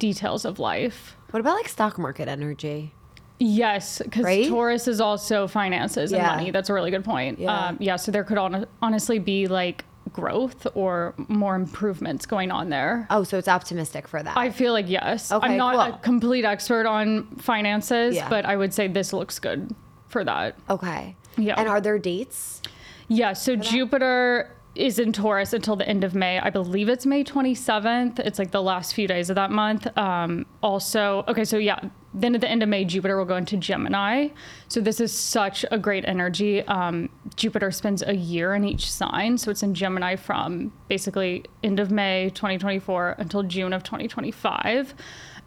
details 0.00 0.44
of 0.44 0.58
life. 0.58 1.16
What 1.30 1.38
about 1.40 1.54
like 1.54 1.68
stock 1.68 1.96
market 1.98 2.26
energy? 2.28 2.92
Yes, 3.38 4.00
because 4.02 4.24
Right? 4.24 4.48
Taurus 4.48 4.88
is 4.88 5.00
also 5.00 5.46
finances 5.46 6.12
and 6.12 6.22
Yeah. 6.22 6.34
money. 6.36 6.50
That's 6.50 6.68
a 6.70 6.74
really 6.74 6.90
good 6.90 7.04
point. 7.04 7.38
Yeah. 7.38 7.68
Um, 7.68 7.76
yeah, 7.80 7.96
so 7.96 8.10
there 8.12 8.24
could 8.24 8.36
hon- 8.38 8.66
honestly 8.82 9.18
be 9.18 9.46
like 9.46 9.84
growth 10.12 10.66
or 10.74 11.14
more 11.28 11.54
improvements 11.56 12.26
going 12.26 12.50
on 12.50 12.68
there. 12.70 13.06
Oh, 13.10 13.22
so 13.24 13.38
it's 13.38 13.48
optimistic 13.48 14.06
for 14.08 14.22
that. 14.22 14.36
I 14.36 14.50
feel 14.50 14.72
like 14.72 14.88
yes. 14.88 15.30
Okay, 15.32 15.46
I'm 15.48 15.56
not 15.56 15.72
cool. 15.74 15.94
a 15.94 15.98
complete 15.98 16.44
expert 16.44 16.86
on 16.86 17.26
finances, 17.38 18.14
Yeah. 18.16 18.28
but 18.28 18.44
I 18.44 18.56
would 18.56 18.74
say 18.74 18.88
this 18.88 19.12
looks 19.12 19.38
good 19.38 19.72
for 20.08 20.24
that. 20.24 20.56
okay. 20.70 21.16
Yeah. 21.36 21.54
And 21.58 21.68
are 21.68 21.80
there 21.80 21.98
dates? 21.98 22.62
Yeah, 23.08 23.32
so 23.32 23.56
Jupiter 23.56 24.53
is 24.74 24.98
in 24.98 25.12
Taurus 25.12 25.52
until 25.52 25.76
the 25.76 25.88
end 25.88 26.04
of 26.04 26.14
May. 26.14 26.38
I 26.38 26.50
believe 26.50 26.88
it's 26.88 27.06
May 27.06 27.22
27th. 27.22 28.18
It's 28.18 28.38
like 28.38 28.50
the 28.50 28.62
last 28.62 28.94
few 28.94 29.06
days 29.06 29.30
of 29.30 29.36
that 29.36 29.50
month. 29.50 29.86
Um, 29.96 30.46
also, 30.62 31.24
okay, 31.28 31.44
so 31.44 31.58
yeah, 31.58 31.78
then 32.12 32.34
at 32.34 32.40
the 32.40 32.48
end 32.48 32.62
of 32.62 32.68
May, 32.68 32.84
Jupiter 32.84 33.16
will 33.16 33.24
go 33.24 33.36
into 33.36 33.56
Gemini. 33.56 34.28
So 34.68 34.80
this 34.80 35.00
is 35.00 35.12
such 35.12 35.64
a 35.70 35.78
great 35.78 36.04
energy. 36.06 36.62
Um, 36.62 37.08
Jupiter 37.36 37.70
spends 37.70 38.02
a 38.02 38.14
year 38.14 38.54
in 38.54 38.64
each 38.64 38.90
sign. 38.90 39.38
So 39.38 39.50
it's 39.50 39.62
in 39.62 39.74
Gemini 39.74 40.16
from 40.16 40.72
basically 40.88 41.44
end 41.62 41.78
of 41.78 41.90
May 41.90 42.30
2024 42.30 43.16
until 43.18 43.42
June 43.44 43.72
of 43.72 43.82
2025 43.84 44.94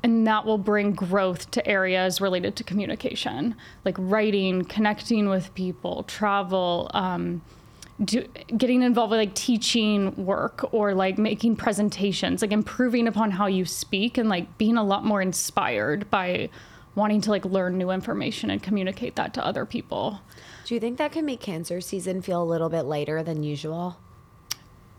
and 0.04 0.28
that 0.28 0.46
will 0.46 0.60
bring 0.60 0.92
growth 0.92 1.50
to 1.50 1.68
areas 1.68 2.22
related 2.22 2.56
to 2.56 2.64
communication 2.64 3.56
like 3.84 3.96
writing 3.98 4.64
connecting 4.64 5.28
with 5.28 5.52
people 5.56 6.04
travel 6.04 6.92
um, 6.94 7.42
do, 8.04 8.24
getting 8.56 8.84
involved 8.84 9.12
with 9.12 9.20
like 9.20 9.34
teaching 9.34 10.14
work 10.26 10.72
or 10.74 10.94
like 10.94 11.18
making 11.18 11.56
presentations 11.56 12.42
like 12.42 12.52
improving 12.52 13.08
upon 13.08 13.32
how 13.32 13.48
you 13.48 13.66
speak 13.66 14.18
and 14.18 14.30
like 14.30 14.58
being 14.58 14.78
a 14.78 14.84
lot 14.84 15.04
more 15.04 15.22
inspired 15.22 16.10
by 16.12 16.50
wanting 16.96 17.22
to 17.22 17.30
like 17.32 17.46
learn 17.46 17.78
new 17.78 17.90
information 17.90 18.50
and 18.50 18.62
communicate 18.62 19.16
that 19.16 19.34
to 19.34 19.46
other 19.46 19.66
people 19.66 20.22
Do 20.66 20.76
you 20.76 20.80
think 20.80 20.98
that 20.98 21.12
can 21.12 21.26
make 21.26 21.40
cancer 21.40 21.82
season 21.82 22.22
feel 22.22 22.42
a 22.42 22.46
little 22.46 22.70
bit 22.70 22.84
lighter 22.84 23.24
than 23.24 23.44
usual? 23.44 23.98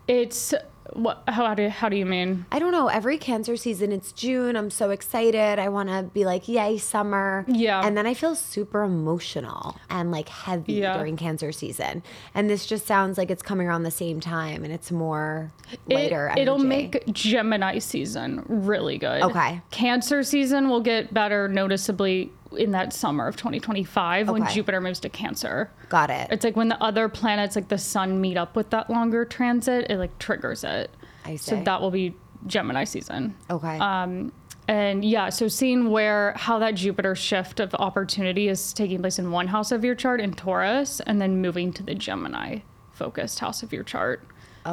it's 0.09 0.55
what 0.93 1.23
how 1.29 1.55
do, 1.55 1.69
how 1.69 1.89
do 1.89 1.97
you 1.97 2.07
mean 2.07 2.47
I 2.53 2.59
don't 2.59 2.73
know. 2.73 2.89
Every 2.89 3.19
cancer 3.19 3.57
season, 3.57 3.93
it's 3.93 4.13
June. 4.13 4.57
I'm 4.57 4.71
so 4.71 4.91
excited. 4.91 5.59
I 5.59 5.69
want 5.69 5.89
to 5.89 6.05
be 6.05 6.25
like, 6.25 6.49
yay, 6.49 6.79
summer. 6.79 7.45
Yeah. 7.49 7.81
And 7.85 7.97
then 7.97 8.07
I 8.07 8.15
feel 8.15 8.35
super 8.35 8.83
emotional 8.83 9.77
and 9.91 10.11
like 10.11 10.29
heavy 10.29 10.75
Yeah. 10.75 10.97
during 10.97 11.17
cancer 11.17 11.53
season. 11.53 12.03
And 12.35 12.49
this 12.49 12.67
just 12.67 12.87
sounds 12.87 13.19
like 13.19 13.31
it's 13.31 13.43
coming 13.43 13.67
around 13.67 13.83
the 13.83 13.91
same 13.91 14.21
time 14.21 14.65
and 14.65 14.73
it's 14.73 14.91
more 14.91 15.53
lighter. 15.87 16.33
It, 16.37 16.49
will 16.49 16.59
make 16.59 17.05
Gemini 17.13 17.79
season 17.79 18.45
really 18.49 18.99
good. 18.99 19.23
Okay. 19.23 19.61
Cancer 19.71 20.23
season 20.23 20.69
will 20.69 20.81
get 20.81 21.13
better 21.13 21.49
noticeably 21.49 22.33
in 22.57 22.71
that 22.73 22.93
summer 22.93 23.27
of 23.27 23.37
2025 23.37 24.29
when 24.31 24.47
Jupiter 24.49 24.81
moves 24.81 25.01
to 25.01 25.09
Cancer. 25.09 25.71
Got 25.89 26.11
it. 26.11 26.29
It's 26.31 26.45
like 26.45 26.57
when 26.57 26.69
the 26.69 26.83
other 26.83 27.09
planets, 27.09 27.57
like 27.57 27.69
the 27.69 27.79
sun, 27.79 28.21
meet 28.21 28.37
up 28.37 28.57
with 28.57 28.71
that 28.71 28.89
longer 28.91 29.25
transit, 29.25 29.91
it 29.91 29.99
like 29.99 30.19
triggers 30.19 30.65
it. 30.65 30.91
I 31.25 31.37
see. 31.37 31.51
So 31.51 31.63
that 31.63 31.81
will 31.81 31.91
be 31.91 32.15
Gemini 32.47 32.85
season. 32.85 33.35
okay. 33.51 33.79
Um, 33.79 34.33
And 34.69 35.03
yeah, 35.05 35.31
so 35.31 35.49
seeing 35.49 35.91
where 35.91 36.35
how 36.37 36.59
that 36.59 36.75
Jupiter 36.75 37.15
shift 37.15 37.59
of 37.59 37.75
opportunity 37.75 38.49
is 38.49 38.73
taking 38.75 39.01
place 39.01 39.19
in 39.19 39.31
one 39.31 39.47
house 39.49 39.73
of 39.73 39.83
your 39.85 39.95
chart 39.95 40.21
in 40.21 40.33
Taurus 40.35 41.01
and 41.01 41.21
then 41.23 41.41
moving 41.41 41.73
to 41.73 41.83
the 41.83 41.95
Gemini 41.95 42.59
focused 42.93 43.39
house 43.39 43.63
of 43.63 43.73
your 43.73 43.83
chart. 43.83 44.27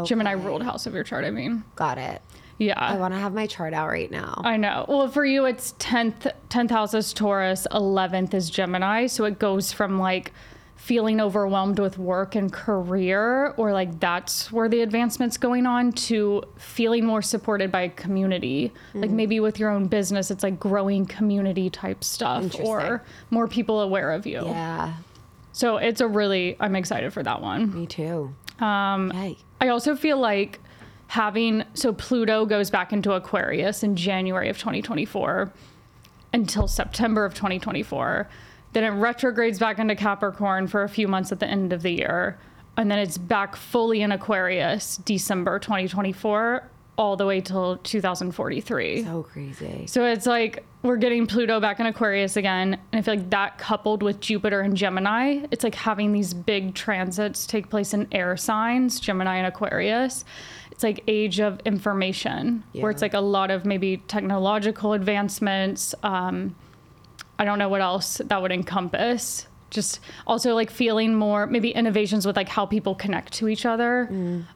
Gemini 0.03 0.33
Okay. 0.35 0.43
ruled 0.45 0.63
house 0.63 0.85
of 0.85 0.93
your 0.93 1.05
chart, 1.05 1.23
I 1.23 1.31
mean. 1.31 1.63
Got 1.77 1.97
it. 1.97 2.21
Yeah. 2.57 2.79
I 2.79 2.95
want 2.97 3.13
to 3.13 3.19
have 3.19 3.33
my 3.33 3.47
chart 3.47 3.73
out 3.73 3.87
right 3.89 4.09
now. 4.09 4.41
I 4.45 4.57
know. 4.57 4.85
Well, 4.87 5.07
for 5.09 5.25
you, 5.25 5.45
it's 5.45 5.73
10th, 5.79 6.31
10th 6.49 6.69
house 6.69 6.93
is 6.93 7.11
Taurus, 7.13 7.67
11th 7.71 8.33
is 8.33 8.49
Gemini. 8.49 9.07
So 9.07 9.25
it 9.25 9.39
goes 9.39 9.71
from 9.73 9.99
like 9.99 10.31
feeling 10.77 11.19
overwhelmed 11.19 11.79
with 11.79 11.97
work 11.97 12.35
and 12.35 12.53
career, 12.53 13.53
or 13.57 13.73
like 13.73 13.99
that's 13.99 14.51
where 14.51 14.69
the 14.69 14.81
advancement's 14.81 15.35
going 15.37 15.65
on, 15.65 15.91
to 15.93 16.43
feeling 16.57 17.03
more 17.05 17.21
supported 17.23 17.71
by 17.71 17.81
a 17.81 17.89
community. 17.89 18.71
Like 18.93 19.09
maybe 19.09 19.39
with 19.39 19.57
your 19.59 19.71
own 19.71 19.87
business, 19.87 20.29
it's 20.29 20.43
like 20.43 20.59
growing 20.59 21.05
community 21.07 21.69
type 21.71 22.03
stuff, 22.03 22.53
or 22.59 23.03
more 23.31 23.47
people 23.47 23.81
aware 23.81 24.11
of 24.11 24.25
you. 24.27 24.43
yeah, 24.45 24.93
So 25.53 25.77
it's 25.77 26.01
a 26.01 26.07
really, 26.07 26.55
I'm 26.59 26.75
excited 26.75 27.11
for 27.13 27.23
that 27.23 27.41
one. 27.41 27.73
me 27.73 27.87
too. 27.87 28.35
Um, 28.59 29.11
Yay. 29.15 29.37
I 29.59 29.69
also 29.69 29.95
feel 29.95 30.19
like 30.19 30.59
having 31.07 31.63
so 31.73 31.93
Pluto 31.93 32.45
goes 32.45 32.69
back 32.69 32.91
into 32.91 33.13
Aquarius 33.13 33.83
in 33.83 33.95
January 33.95 34.49
of 34.49 34.57
2024 34.57 35.51
until 36.33 36.67
September 36.67 37.25
of 37.25 37.33
2024. 37.33 38.29
Then 38.73 38.83
it 38.83 38.89
retrogrades 38.89 39.57
back 39.57 39.79
into 39.79 39.95
Capricorn 39.95 40.67
for 40.67 40.83
a 40.83 40.89
few 40.89 41.07
months 41.07 41.31
at 41.31 41.39
the 41.39 41.47
end 41.47 41.71
of 41.71 41.81
the 41.81 41.91
year. 41.91 42.37
And 42.77 42.91
then 42.91 42.99
it's 42.99 43.17
back 43.17 43.55
fully 43.55 44.01
in 44.01 44.11
Aquarius 44.11 44.97
December 44.97 45.59
2024 45.59 46.69
all 46.97 47.15
the 47.15 47.25
way 47.25 47.41
till 47.41 47.77
2043. 47.77 49.03
So 49.03 49.23
crazy. 49.23 49.85
So 49.87 50.05
it's 50.05 50.25
like 50.25 50.63
we're 50.81 50.97
getting 50.97 51.27
Pluto 51.27 51.59
back 51.59 51.79
in 51.79 51.85
Aquarius 51.85 52.37
again. 52.37 52.79
And 52.91 52.99
I 52.99 53.01
feel 53.01 53.15
like 53.15 53.29
that 53.31 53.57
coupled 53.57 54.03
with 54.03 54.19
Jupiter 54.19 54.61
and 54.61 54.77
Gemini, 54.77 55.45
it's 55.51 55.63
like 55.63 55.75
having 55.75 56.11
these 56.11 56.33
big 56.33 56.73
transits 56.73 57.45
take 57.45 57.69
place 57.69 57.93
in 57.93 58.07
air 58.11 58.37
signs, 58.37 58.99
Gemini 58.99 59.37
and 59.37 59.47
Aquarius. 59.47 60.25
It's 60.75 60.83
like 60.83 61.03
age 61.07 61.39
of 61.39 61.59
information, 61.65 62.63
where 62.73 62.91
it's 62.91 63.01
like 63.01 63.13
a 63.13 63.21
lot 63.21 63.49
of 63.49 63.65
maybe 63.65 63.97
technological 64.07 64.91
advancements. 64.91 65.95
Um, 66.03 66.55
I 67.39 67.45
don't 67.45 67.59
know 67.59 67.69
what 67.69 67.79
else 67.81 68.21
that 68.25 68.41
would 68.41 68.51
encompass. 68.51 69.47
Just 69.71 70.01
also 70.27 70.53
like 70.53 70.69
feeling 70.69 71.15
more 71.15 71.47
maybe 71.47 71.71
innovations 71.71 72.25
with 72.25 72.35
like 72.35 72.49
how 72.49 72.65
people 72.65 72.93
connect 72.93 73.33
to 73.33 73.47
each 73.47 73.65
other, 73.65 74.09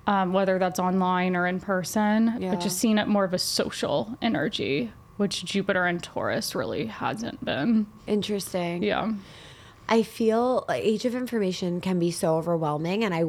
um, 0.08 0.34
whether 0.34 0.60
that's 0.60 0.78
online 0.80 1.36
or 1.36 1.48
in 1.48 1.60
person. 1.60 2.36
Yeah. 2.40 2.52
But 2.52 2.60
just 2.60 2.78
seeing 2.80 2.98
it 2.98 3.08
more 3.08 3.24
of 3.24 3.34
a 3.34 3.40
social 3.40 4.18
energy, 4.22 4.92
which 5.18 5.46
Jupiter 5.46 5.86
and 5.86 6.04
Taurus 6.04 6.54
really 6.54 6.86
hasn't 6.86 7.44
been. 7.44 7.88
Interesting. 8.08 8.84
Yeah. 8.84 9.14
I 9.88 10.04
feel 10.04 10.66
age 10.70 11.06
of 11.06 11.16
information 11.16 11.82
can 11.82 11.98
be 11.98 12.12
so 12.12 12.36
overwhelming, 12.36 13.04
and 13.04 13.14
I, 13.14 13.24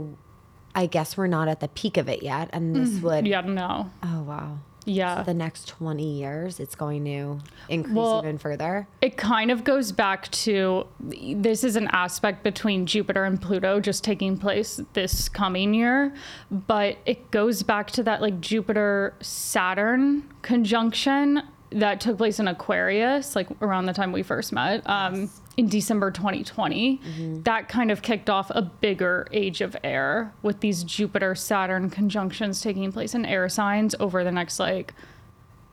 I 0.74 0.86
guess 0.86 1.16
we're 1.16 1.26
not 1.26 1.48
at 1.48 1.60
the 1.60 1.68
peak 1.68 1.96
of 1.96 2.08
it 2.08 2.22
yet. 2.22 2.50
And 2.52 2.74
this 2.76 3.00
would, 3.02 3.26
Yeah. 3.26 3.40
No. 3.40 3.90
oh 4.02 4.22
wow, 4.22 4.58
Yeah. 4.84 5.22
the 5.24 5.34
next 5.34 5.66
twenty 5.68 6.18
years, 6.18 6.60
it's 6.60 6.74
going 6.76 7.04
to 7.06 7.38
increase 7.68 7.94
Well- 7.96 8.20
even 8.20 8.38
further. 8.38 8.86
it 9.00 9.16
kind 9.16 9.50
of 9.50 9.64
goes 9.64 9.90
back 9.92 10.28
to 10.30 10.86
this 11.00 11.64
is 11.64 11.74
an 11.76 11.88
aspect 11.92 12.42
between 12.44 12.86
Jupiter 12.86 13.24
and 13.24 13.40
Pluto 13.42 13.80
just 13.80 14.04
taking 14.04 14.36
place 14.38 14.80
this 14.92 15.28
coming 15.28 15.74
year, 15.74 16.14
but 16.50 16.98
it 17.04 17.30
goes 17.30 17.62
back 17.64 17.90
to 17.92 18.02
that 18.04 18.20
like 18.22 18.40
Jupiter 18.40 19.14
Saturn 19.20 20.22
conjunction 20.42 21.42
that 21.70 22.00
took 22.00 22.16
place 22.18 22.38
in 22.40 22.48
Aquarius, 22.48 23.36
like 23.36 23.48
around 23.62 23.86
the 23.86 23.92
time 23.92 24.10
we 24.12 24.22
first 24.22 24.52
met, 24.52 24.82
um, 24.88 25.30
in 25.56 25.68
December 25.68 26.10
2020. 26.10 26.98
Mm-hmm. 26.98 27.42
That 27.42 27.68
kind 27.68 27.90
of 27.90 28.02
kicked 28.02 28.30
off 28.30 28.50
a 28.50 28.62
bigger 28.62 29.26
age 29.32 29.60
of 29.60 29.76
air 29.84 30.32
with 30.42 30.60
these 30.60 30.84
Jupiter 30.84 31.34
Saturn 31.34 31.90
conjunctions 31.90 32.60
taking 32.60 32.90
place 32.92 33.14
in 33.14 33.26
air 33.26 33.48
signs 33.48 33.94
over 34.00 34.24
the 34.24 34.32
next 34.32 34.58
like 34.58 34.94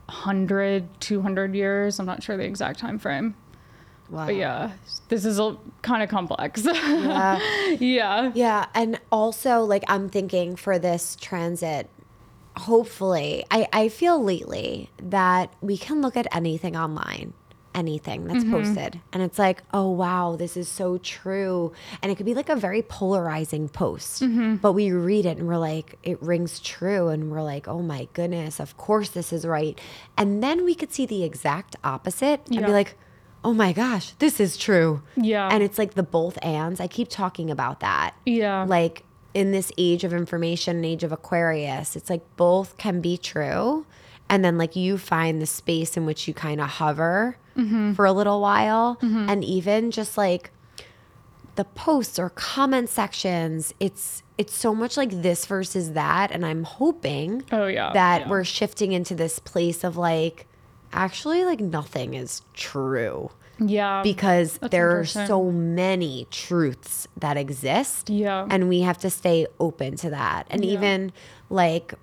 100 0.07 0.87
200 1.01 1.53
years 1.53 1.99
i'm 1.99 2.05
not 2.05 2.23
sure 2.23 2.37
the 2.37 2.43
exact 2.45 2.79
time 2.79 2.97
frame 2.97 3.35
Wow. 4.09 4.25
but 4.27 4.35
yeah 4.35 4.71
this 5.09 5.25
is 5.25 5.37
a 5.37 5.57
kind 5.81 6.01
of 6.01 6.07
complex 6.09 6.63
Yeah. 6.65 7.39
yeah 7.77 8.31
Yeah, 8.33 8.65
and 8.73 9.01
also 9.11 9.63
like 9.63 9.83
I'm 9.89 10.07
thinking 10.07 10.55
for 10.55 10.79
this 10.79 11.17
transit, 11.19 11.89
hopefully, 12.55 13.43
I 13.51 13.67
I 13.73 13.89
feel 13.89 14.23
lately 14.23 14.89
that 15.03 15.51
we 15.59 15.77
can 15.77 16.01
look 16.01 16.15
at 16.15 16.25
anything 16.33 16.77
online, 16.77 17.33
anything 17.75 18.25
that's 18.25 18.43
mm-hmm. 18.43 18.53
posted, 18.53 18.99
and 19.13 19.23
it's 19.23 19.39
like, 19.39 19.63
oh 19.73 19.89
wow, 19.89 20.35
this 20.35 20.57
is 20.57 20.67
so 20.67 20.97
true, 20.97 21.73
and 22.01 22.11
it 22.11 22.15
could 22.15 22.25
be 22.25 22.33
like 22.33 22.49
a 22.49 22.55
very 22.55 22.81
polarizing 22.81 23.69
post, 23.69 24.21
mm-hmm. 24.21 24.55
but 24.55 24.73
we 24.73 24.91
read 24.91 25.25
it 25.25 25.37
and 25.37 25.47
we're 25.47 25.57
like, 25.57 25.97
it 26.03 26.21
rings 26.21 26.59
true, 26.59 27.09
and 27.09 27.31
we're 27.31 27.43
like, 27.43 27.67
oh 27.67 27.81
my 27.81 28.07
goodness, 28.13 28.59
of 28.59 28.77
course 28.77 29.09
this 29.09 29.31
is 29.31 29.45
right, 29.45 29.79
and 30.17 30.43
then 30.43 30.65
we 30.65 30.75
could 30.75 30.91
see 30.91 31.05
the 31.05 31.23
exact 31.23 31.75
opposite 31.83 32.41
and 32.47 32.55
Yeah. 32.55 32.65
be 32.65 32.71
like. 32.71 32.95
Oh 33.43 33.53
my 33.53 33.71
gosh, 33.71 34.11
this 34.19 34.41
is 34.41 34.57
true. 34.57 35.03
Yeah. 35.15 35.47
And 35.49 35.63
it's 35.63 35.77
like 35.77 35.93
the 35.93 36.03
both 36.03 36.37
ands. 36.43 36.81
I 36.81 36.87
keep 36.87 37.07
talking 37.07 37.49
about 37.49 37.79
that 37.79 38.15
yeah 38.25 38.65
like 38.67 39.03
in 39.33 39.51
this 39.51 39.71
age 39.77 40.03
of 40.03 40.13
information 40.13 40.77
and 40.77 40.85
age 40.85 41.03
of 41.03 41.11
aquarius 41.11 41.95
it's 41.95 42.09
like 42.09 42.23
both 42.35 42.77
can 42.77 43.01
be 43.01 43.17
true 43.17 43.85
and 44.29 44.43
then 44.43 44.57
like 44.57 44.75
you 44.75 44.97
find 44.97 45.41
the 45.41 45.45
space 45.45 45.95
in 45.97 46.05
which 46.05 46.27
you 46.27 46.33
kind 46.33 46.59
of 46.61 46.67
hover 46.67 47.37
mm-hmm. 47.55 47.93
for 47.93 48.05
a 48.05 48.11
little 48.11 48.41
while 48.41 48.97
mm-hmm. 49.01 49.29
and 49.29 49.43
even 49.43 49.91
just 49.91 50.17
like 50.17 50.51
the 51.55 51.65
posts 51.65 52.19
or 52.19 52.29
comment 52.29 52.89
sections 52.89 53.73
it's 53.79 54.21
it's 54.37 54.53
so 54.53 54.75
much 54.75 54.95
like 54.97 55.09
this 55.23 55.45
versus 55.47 55.93
that 55.93 56.31
and 56.31 56.45
i'm 56.45 56.63
hoping 56.63 57.43
Oh, 57.51 57.65
yeah, 57.67 57.91
that 57.93 58.21
yeah. 58.21 58.29
we're 58.29 58.43
shifting 58.43 58.91
into 58.91 59.15
this 59.15 59.39
place 59.39 59.83
of 59.83 59.97
like 59.97 60.45
actually 60.93 61.43
like 61.45 61.59
nothing 61.59 62.13
is 62.13 62.41
true 62.53 63.31
yeah 63.59 64.03
because 64.03 64.59
there 64.69 64.99
are 64.99 65.05
so 65.05 65.51
many 65.51 66.27
truths 66.29 67.07
that 67.17 67.37
exist. 67.37 68.07
Yeah. 68.09 68.45
And 68.51 68.69
we 68.69 68.81
have 68.81 68.99
to 68.99 69.09
stay 69.09 69.47
open 69.59 69.95
to 69.97 70.11
that. 70.11 70.45
And 70.51 70.63
Yeah. 70.63 70.73
even 70.73 71.11
like, 71.49 71.95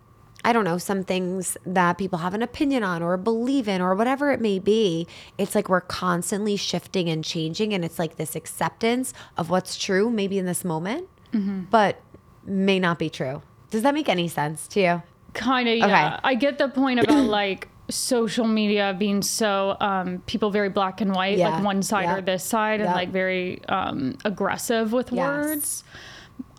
I 0.44 0.52
don't 0.52 0.64
know, 0.64 0.76
some 0.78 1.02
things 1.04 1.56
that 1.66 1.96
people 1.98 2.18
have 2.18 2.34
an 2.34 2.42
opinion 2.42 2.82
on 2.84 3.02
or 3.02 3.16
believe 3.16 3.66
in 3.66 3.80
or 3.80 3.94
whatever 3.94 4.30
it 4.30 4.40
may 4.40 4.58
be, 4.58 5.06
it's 5.38 5.54
like 5.54 5.68
we're 5.68 5.80
constantly 5.80 6.56
shifting 6.56 7.08
and 7.08 7.24
changing. 7.24 7.72
And 7.72 7.84
it's 7.84 7.98
like 7.98 8.16
this 8.16 8.36
acceptance 8.36 9.14
of 9.38 9.48
what's 9.50 9.76
true, 9.78 10.10
maybe 10.10 10.38
in 10.38 10.46
this 10.46 10.64
moment, 10.64 11.08
Mm-hmm. 11.32 11.62
but 11.70 12.00
may 12.44 12.78
not 12.78 12.98
be 12.98 13.10
true. 13.10 13.42
Does 13.70 13.82
that 13.82 13.92
make 13.94 14.08
any 14.08 14.28
sense 14.28 14.68
to 14.68 14.80
you? 14.80 15.02
kind 15.32 15.68
of 15.68 15.76
yeah 15.76 15.86
Okay. 15.86 16.20
i 16.22 16.34
get 16.36 16.58
the 16.58 16.68
point 16.68 17.00
about 17.00 17.24
like 17.40 17.68
social 17.90 18.46
media 18.46 18.94
being 18.96 19.20
so 19.20 19.76
um 19.80 20.22
people 20.26 20.48
very 20.52 20.68
black 20.68 21.00
and 21.00 21.12
white 21.12 21.38
Yeah, 21.38 21.48
like 21.56 21.64
one 21.64 21.82
side 21.82 22.04
yeah, 22.04 22.14
or 22.18 22.20
this 22.22 22.44
side 22.44 22.80
and 22.80 22.92
like 22.92 23.08
very 23.10 23.64
um 23.68 24.16
aggressive 24.24 24.92
with 24.92 25.10
Yes. 25.10 25.26
words 25.26 25.84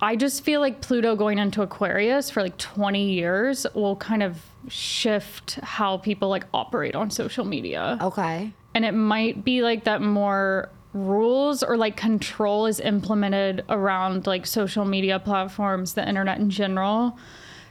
i 0.01 0.15
just 0.15 0.43
feel 0.43 0.59
like 0.61 0.81
pluto 0.81 1.15
going 1.15 1.37
into 1.37 1.61
aquarius 1.61 2.29
for 2.29 2.41
like 2.43 2.57
20 2.57 3.11
years 3.11 3.65
will 3.73 3.95
kind 3.95 4.21
of 4.23 4.41
shift 4.67 5.55
how 5.63 5.97
people 5.97 6.27
like 6.29 6.45
operate 6.53 6.95
on 6.95 7.09
social 7.09 7.45
media 7.45 7.97
Okay. 8.01 8.51
and 8.73 8.83
it 8.85 8.93
might 8.93 9.43
be 9.45 9.61
like 9.61 9.83
that 9.85 10.01
more 10.01 10.69
rules 10.93 11.61
or 11.61 11.75
like 11.77 11.97
control 11.97 12.65
is 12.65 12.79
implemented 12.79 13.63
around 13.69 14.25
like 14.27 14.45
social 14.45 14.85
media 14.85 15.19
platforms 15.19 15.93
the 15.93 16.07
internet 16.07 16.39
in 16.39 16.49
general 16.49 17.17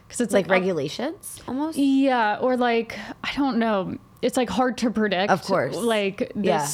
because 0.07 0.21
it's 0.21 0.33
Like 0.35 0.47
like, 0.47 0.53
regulations 0.61 1.41
almost? 1.49 1.79
yeah 1.79 2.37
or 2.41 2.57
like 2.57 2.99
i 3.25 3.33
don't 3.35 3.59
know 3.59 3.97
it's 4.23 4.37
like 4.37 4.49
hard 4.51 4.79
to 4.79 4.91
predict 4.91 5.31
Of 5.33 5.43
course. 5.43 5.75
like 5.77 6.33
Yeah. 6.35 6.67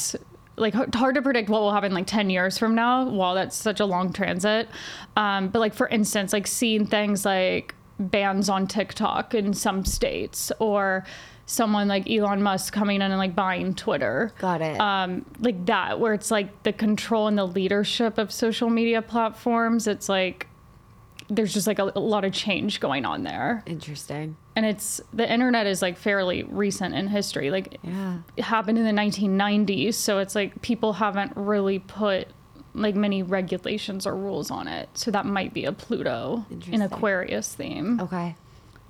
Like 0.60 0.74
hard 0.74 1.14
to 1.14 1.22
predict 1.22 1.48
what 1.48 1.60
will 1.60 1.72
happen 1.72 1.92
like 1.92 2.06
10 2.06 2.30
years 2.30 2.58
from 2.58 2.74
now 2.74 3.08
while 3.08 3.34
that's 3.34 3.56
such 3.56 3.80
a 3.80 3.84
long 3.86 4.12
transit 4.12 4.68
um, 5.16 5.48
but 5.48 5.58
like 5.58 5.74
for 5.74 5.88
instance 5.88 6.32
like 6.32 6.46
seeing 6.46 6.86
things 6.86 7.24
like 7.24 7.74
bans 7.98 8.48
on 8.48 8.66
tiktok 8.66 9.34
in 9.34 9.52
some 9.52 9.84
states 9.84 10.52
or 10.58 11.04
someone 11.46 11.88
like 11.88 12.08
elon 12.08 12.40
musk 12.42 12.72
coming 12.72 12.96
in 12.96 13.02
and 13.10 13.18
like 13.18 13.34
buying 13.34 13.74
twitter 13.74 14.32
Got 14.38 14.62
it. 14.62 14.80
um, 14.80 15.24
like 15.40 15.66
that, 15.66 15.98
where 15.98 16.14
it's 16.14 16.30
like 16.30 16.62
the 16.62 16.72
control 16.72 17.26
and 17.26 17.36
the 17.36 17.44
leadership 17.46 18.18
of 18.18 18.30
social 18.30 18.70
media 18.70 19.02
platforms. 19.02 19.88
It's 19.88 20.08
like 20.08 20.46
there's 21.30 21.54
just 21.54 21.66
like 21.66 21.78
a, 21.78 21.92
a 21.94 22.00
lot 22.00 22.24
of 22.24 22.32
change 22.32 22.80
going 22.80 23.04
on 23.06 23.22
there, 23.22 23.62
Interesting. 23.66 24.36
and 24.56 24.66
it's 24.66 25.00
the 25.12 25.30
internet 25.30 25.66
is 25.66 25.80
like 25.80 25.96
fairly 25.96 26.42
recent 26.42 26.94
in 26.94 27.06
history. 27.08 27.50
Like 27.50 27.78
Yeah. 27.82 28.18
it 28.36 28.44
happened 28.44 28.78
in 28.78 28.84
the 28.84 28.92
1990s, 28.92 29.94
so 29.94 30.18
it's 30.18 30.34
like 30.34 30.60
people 30.62 30.92
haven't 30.94 31.32
really 31.36 31.78
put 31.78 32.28
like 32.74 32.94
many 32.94 33.22
regulations 33.22 34.06
or 34.06 34.14
rules 34.16 34.50
on 34.50 34.68
it. 34.68 34.88
So 34.94 35.10
that 35.10 35.24
might 35.26 35.52
be 35.54 35.64
a 35.64 35.72
Pluto 35.72 36.44
in 36.70 36.82
Aquarius 36.82 37.54
theme. 37.54 38.00
Okay. 38.00 38.36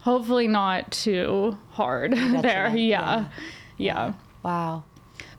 Hopefully 0.02 0.48
not 0.48 0.90
too 0.92 1.56
hard 1.72 2.12
there. 2.12 2.32
Detriment, 2.42 2.78
Yeah. 2.80 3.28
yeah. 3.76 4.12
Wow. 4.42 4.84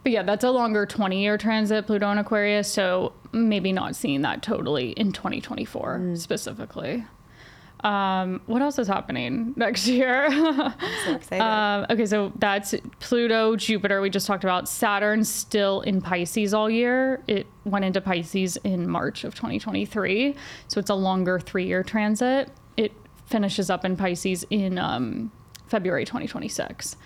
But 0.03 0.11
yeah, 0.11 0.23
that's 0.23 0.43
a 0.43 0.49
longer 0.51 0.85
20 0.87 1.21
year 1.21 1.37
transit, 1.37 1.85
Pluto 1.87 2.07
and 2.09 2.19
Aquarius. 2.19 2.71
So 2.71 3.13
maybe 3.33 3.71
not 3.71 3.95
seeing 3.95 4.21
that 4.21 4.41
totally 4.41 4.91
in 4.91 5.11
2024 5.11 5.99
Mm. 5.99 6.17
specifically. 6.17 7.05
Um, 7.83 8.41
what 8.45 8.61
else 8.61 8.77
is 8.77 8.87
happening 8.87 9.53
next 9.57 9.87
year? 9.87 10.29
So 10.31 11.15
excited. 11.15 11.41
um, 11.41 11.87
okay, 11.89 12.05
so 12.05 12.31
that's 12.37 12.75
Pluto, 12.99 13.55
Jupiter, 13.55 14.01
we 14.01 14.09
just 14.11 14.27
talked 14.27 14.43
about. 14.43 14.69
Saturn 14.69 15.23
still 15.23 15.81
in 15.81 15.99
Pisces 15.99 16.53
all 16.53 16.69
year. 16.69 17.23
It 17.27 17.47
went 17.65 17.83
into 17.83 17.99
Pisces 17.99 18.57
in 18.57 18.87
March 18.87 19.23
of 19.23 19.33
2023. 19.33 20.35
So 20.67 20.79
it's 20.79 20.91
a 20.91 20.95
longer 20.95 21.39
three 21.39 21.65
year 21.65 21.81
transit. 21.81 22.51
It 22.77 22.91
finishes 23.25 23.71
up 23.71 23.83
in 23.83 23.97
Pisces 23.97 24.45
in 24.51 24.77
um, 24.77 25.31
February 25.65 26.05
2026. 26.05 26.97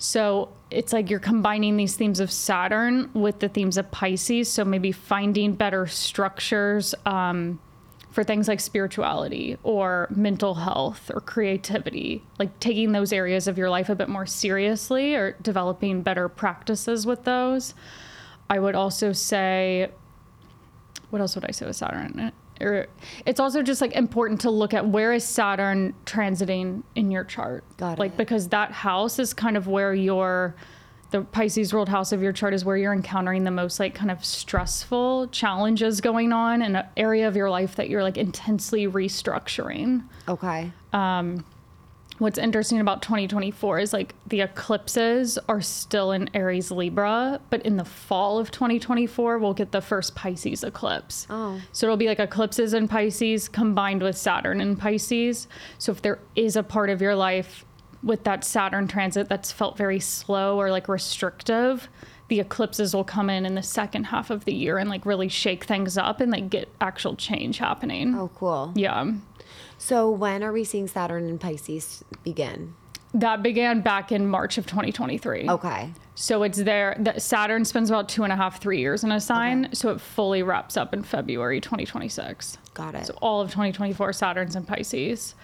So 0.00 0.48
it's 0.70 0.94
like 0.94 1.10
you're 1.10 1.20
combining 1.20 1.76
these 1.76 1.94
themes 1.94 2.20
of 2.20 2.32
Saturn 2.32 3.10
with 3.12 3.40
the 3.40 3.50
themes 3.50 3.76
of 3.76 3.90
Pisces. 3.90 4.50
So 4.50 4.64
maybe 4.64 4.92
finding 4.92 5.52
better 5.52 5.86
structures 5.86 6.94
um, 7.04 7.60
for 8.10 8.24
things 8.24 8.48
like 8.48 8.60
spirituality 8.60 9.58
or 9.62 10.08
mental 10.10 10.54
health 10.54 11.10
or 11.12 11.20
creativity, 11.20 12.24
like 12.38 12.58
taking 12.60 12.92
those 12.92 13.12
areas 13.12 13.46
of 13.46 13.58
your 13.58 13.68
life 13.68 13.90
a 13.90 13.94
bit 13.94 14.08
more 14.08 14.24
seriously 14.24 15.14
or 15.14 15.36
developing 15.42 16.00
better 16.00 16.30
practices 16.30 17.06
with 17.06 17.24
those. 17.24 17.74
I 18.48 18.58
would 18.58 18.74
also 18.74 19.12
say, 19.12 19.90
what 21.10 21.20
else 21.20 21.34
would 21.34 21.44
I 21.44 21.50
say 21.50 21.66
with 21.66 21.76
Saturn? 21.76 22.32
Or 22.60 22.86
it's 23.26 23.40
also 23.40 23.62
just 23.62 23.80
like 23.80 23.92
important 23.92 24.40
to 24.42 24.50
look 24.50 24.74
at 24.74 24.86
where 24.86 25.12
is 25.12 25.24
Saturn 25.24 25.94
transiting 26.04 26.82
in 26.94 27.10
your 27.10 27.24
chart. 27.24 27.64
Got 27.76 27.98
like 27.98 28.16
because 28.16 28.48
that 28.48 28.70
house 28.70 29.18
is 29.18 29.32
kind 29.32 29.56
of 29.56 29.66
where 29.66 29.94
your 29.94 30.54
the 31.10 31.22
Pisces 31.22 31.74
ruled 31.74 31.88
house 31.88 32.12
of 32.12 32.22
your 32.22 32.32
chart 32.32 32.54
is 32.54 32.64
where 32.64 32.76
you're 32.76 32.92
encountering 32.92 33.44
the 33.44 33.50
most 33.50 33.80
like 33.80 33.94
kind 33.94 34.10
of 34.10 34.24
stressful 34.24 35.28
challenges 35.28 36.00
going 36.00 36.32
on 36.32 36.62
in 36.62 36.76
an 36.76 36.86
area 36.96 37.26
of 37.26 37.34
your 37.36 37.50
life 37.50 37.76
that 37.76 37.88
you're 37.88 38.02
like 38.02 38.16
intensely 38.16 38.86
restructuring 38.86 40.04
okay. 40.28 40.70
Um, 40.92 41.44
what's 42.20 42.38
interesting 42.38 42.80
about 42.80 43.02
2024 43.02 43.78
is 43.80 43.92
like 43.92 44.14
the 44.26 44.42
eclipses 44.42 45.38
are 45.48 45.60
still 45.60 46.12
in 46.12 46.28
Aries 46.34 46.70
Libra, 46.70 47.40
but 47.48 47.62
in 47.62 47.76
the 47.76 47.84
fall 47.84 48.38
of 48.38 48.50
2024, 48.50 49.38
we'll 49.38 49.54
get 49.54 49.72
the 49.72 49.80
first 49.80 50.14
Pisces 50.14 50.62
eclipse. 50.62 51.26
Oh. 51.30 51.60
So 51.72 51.86
it'll 51.86 51.96
be 51.96 52.06
like 52.06 52.20
eclipses 52.20 52.74
in 52.74 52.88
Pisces 52.88 53.48
combined 53.48 54.02
with 54.02 54.16
Saturn 54.16 54.60
in 54.60 54.76
Pisces. 54.76 55.48
So 55.78 55.92
if 55.92 56.02
there 56.02 56.18
is 56.36 56.56
a 56.56 56.62
part 56.62 56.90
of 56.90 57.00
your 57.00 57.14
life 57.14 57.64
with 58.02 58.24
that 58.24 58.44
Saturn 58.44 58.86
transit 58.86 59.28
that's 59.28 59.50
felt 59.50 59.76
very 59.76 60.00
slow 60.00 60.60
or 60.60 60.70
like 60.70 60.88
restrictive, 60.88 61.88
the 62.28 62.38
eclipses 62.38 62.94
will 62.94 63.04
come 63.04 63.28
in 63.28 63.44
in 63.44 63.54
the 63.54 63.62
second 63.62 64.04
half 64.04 64.30
of 64.30 64.44
the 64.44 64.54
year 64.54 64.78
and 64.78 64.88
like 64.88 65.04
really 65.04 65.28
shake 65.28 65.64
things 65.64 65.98
up 65.98 66.20
and 66.20 66.30
like 66.30 66.48
get 66.50 66.68
actual 66.80 67.16
change 67.16 67.58
happening. 67.58 68.14
Oh, 68.14 68.30
cool. 68.34 68.72
Yeah. 68.76 69.12
So 69.80 70.10
when 70.10 70.44
are 70.44 70.52
we 70.52 70.62
seeing 70.62 70.86
Saturn 70.86 71.26
and 71.30 71.40
Pisces 71.40 72.04
begin? 72.22 72.74
That 73.14 73.42
began 73.42 73.80
back 73.80 74.12
in 74.12 74.26
March 74.26 74.58
of 74.58 74.66
2023. 74.66 75.48
Okay. 75.48 75.90
So 76.14 76.42
it's 76.42 76.58
there. 76.58 76.94
That 77.00 77.22
Saturn 77.22 77.64
spends 77.64 77.88
about 77.88 78.06
two 78.06 78.22
and 78.22 78.32
a 78.32 78.36
half, 78.36 78.60
three 78.60 78.78
years 78.78 79.04
in 79.04 79.10
a 79.10 79.18
sign. 79.18 79.70
So 79.72 79.88
it 79.88 79.98
fully 79.98 80.42
wraps 80.42 80.76
up 80.76 80.92
in 80.92 81.02
February 81.02 81.62
2026. 81.62 82.58
Got 82.74 82.94
it. 82.94 83.06
So 83.06 83.14
all 83.22 83.40
of 83.40 83.48
2024, 83.48 84.12
Saturn's 84.12 84.54
in 84.54 84.64
Pisces. 84.64 85.34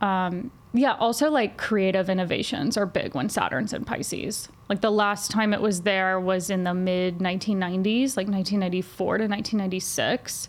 Um, 0.00 0.50
yeah. 0.72 0.94
Also, 0.94 1.30
like 1.30 1.58
creative 1.58 2.08
innovations 2.08 2.78
are 2.78 2.86
big 2.86 3.14
when 3.14 3.28
Saturn's 3.28 3.74
in 3.74 3.84
Pisces. 3.84 4.48
Like 4.70 4.80
the 4.80 4.90
last 4.90 5.30
time 5.30 5.52
it 5.52 5.60
was 5.60 5.82
there 5.82 6.18
was 6.18 6.48
in 6.48 6.64
the 6.64 6.74
mid 6.74 7.18
1990s, 7.18 8.16
like 8.16 8.28
1994 8.28 9.18
to 9.18 9.24
1996. 9.24 10.48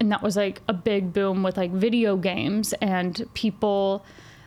And 0.00 0.10
that 0.10 0.22
was 0.22 0.36
like 0.36 0.62
a 0.66 0.72
big 0.72 1.12
boom 1.12 1.42
with 1.42 1.56
like 1.56 1.70
video 1.70 2.16
games 2.16 2.72
and 2.80 3.28
people 3.34 4.04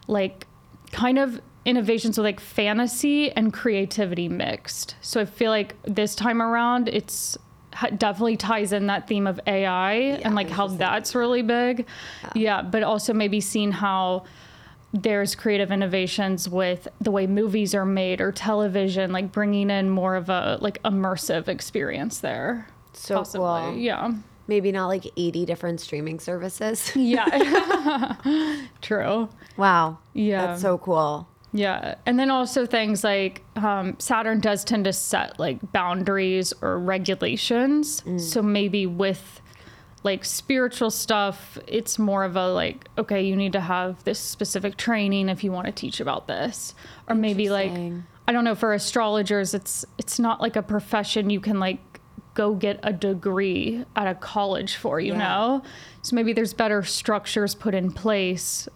like 0.08 0.48
kind 0.92 1.18
of 1.20 1.40
innovations 1.66 2.18
with 2.18 2.26
like 2.26 2.40
fantasy 2.40 3.32
and 3.32 3.54
creativity 3.54 4.28
mixed. 4.28 4.96
So 5.02 5.22
I 5.22 5.26
feel 5.26 5.52
like 5.52 5.76
this 5.84 6.16
time 6.16 6.42
around, 6.42 6.90
it's 6.90 7.38
definitely 7.98 8.38
ties 8.38 8.74
in 8.74 8.88
that 8.88 9.08
theme 9.08 9.26
of 9.28 9.40
AI 9.48 9.94
and 9.94 10.36
like 10.36 10.50
how 10.50 10.68
that's 10.68 11.16
really 11.16 11.42
big. 11.42 11.88
Yeah. 12.36 12.62
but 12.62 12.84
also 12.84 13.14
maybe 13.14 13.40
seeing 13.42 13.72
how 13.72 14.26
there's 14.94 15.34
creative 15.34 15.72
innovations 15.72 16.48
with 16.48 16.88
the 17.02 17.10
way 17.10 17.26
movies 17.26 17.74
are 17.74 17.86
made 17.86 18.22
or 18.22 18.32
television, 18.32 19.12
like 19.12 19.32
bringing 19.32 19.72
in 19.72 19.90
more 19.90 20.16
of 20.16 20.30
a 20.30 20.60
like 20.62 20.82
immersive 20.84 21.48
experience 21.48 22.20
there. 22.20 22.68
So 22.94 23.24
cool. 23.24 23.76
Yeah. 23.76 24.14
Maybe 24.48 24.72
not 24.72 24.88
like 24.88 25.06
80 25.16 25.46
different 25.46 25.80
streaming 25.80 26.20
services. 26.20 26.92
Yeah. 26.96 28.16
True. 28.82 29.30
wow. 29.58 29.98
Yeah. 30.14 30.48
That's 30.48 30.62
so 30.62 30.78
cool. 30.78 31.28
Yeah. 31.54 31.96
And 32.06 32.18
then 32.18 32.32
also 32.32 32.66
things 32.66 33.04
like 33.04 33.44
um, 33.56 33.96
Saturn 34.00 34.40
does 34.40 34.64
tend 34.64 34.86
to 34.86 34.94
set 34.94 35.40
like 35.40 35.72
boundaries 35.72 36.52
or 36.62 36.80
regulations. 36.80 38.02
Mm. 38.02 38.20
So 38.20 38.42
maybe 38.42 38.88
with 38.88 39.42
like 40.04 40.26
spiritual 40.26 40.90
stuff, 40.92 41.58
it's 41.68 41.98
more 41.98 42.24
of 42.24 42.36
a 42.36 42.52
like, 42.52 42.88
okay, 42.98 43.22
you 43.22 43.36
need 43.36 43.54
to 43.54 43.62
have 43.62 44.04
this 44.04 44.20
specific 44.20 44.78
training 44.78 45.30
if 45.30 45.44
you 45.44 45.52
want 45.52 45.68
to 45.68 45.72
teach 45.72 46.00
about 46.00 46.28
this. 46.28 46.74
Or 47.08 47.16
maybe 47.16 47.50
like, 47.50 47.72
I 48.28 48.32
don't 48.32 48.44
know, 48.44 48.56
for 48.56 48.74
astrologers, 48.74 49.54
it's 49.54 49.86
it's 49.98 50.20
not 50.20 50.42
like 50.42 50.56
a 50.56 50.64
profession 50.64 51.30
you 51.30 51.40
can 51.40 51.60
like 51.60 51.93
go 52.34 52.54
get 52.56 52.80
a 52.84 52.92
degree 52.94 53.86
at 53.96 54.08
a 54.08 54.16
college 54.16 54.76
for, 54.76 55.00
you 55.00 55.14
Yeah. 55.14 55.18
know? 55.20 55.64
So 56.02 56.16
maybe 56.16 56.34
there's 56.34 56.54
better 56.54 56.84
structures 56.84 57.54
put 57.56 57.74
in 57.76 57.92
place 57.92 58.68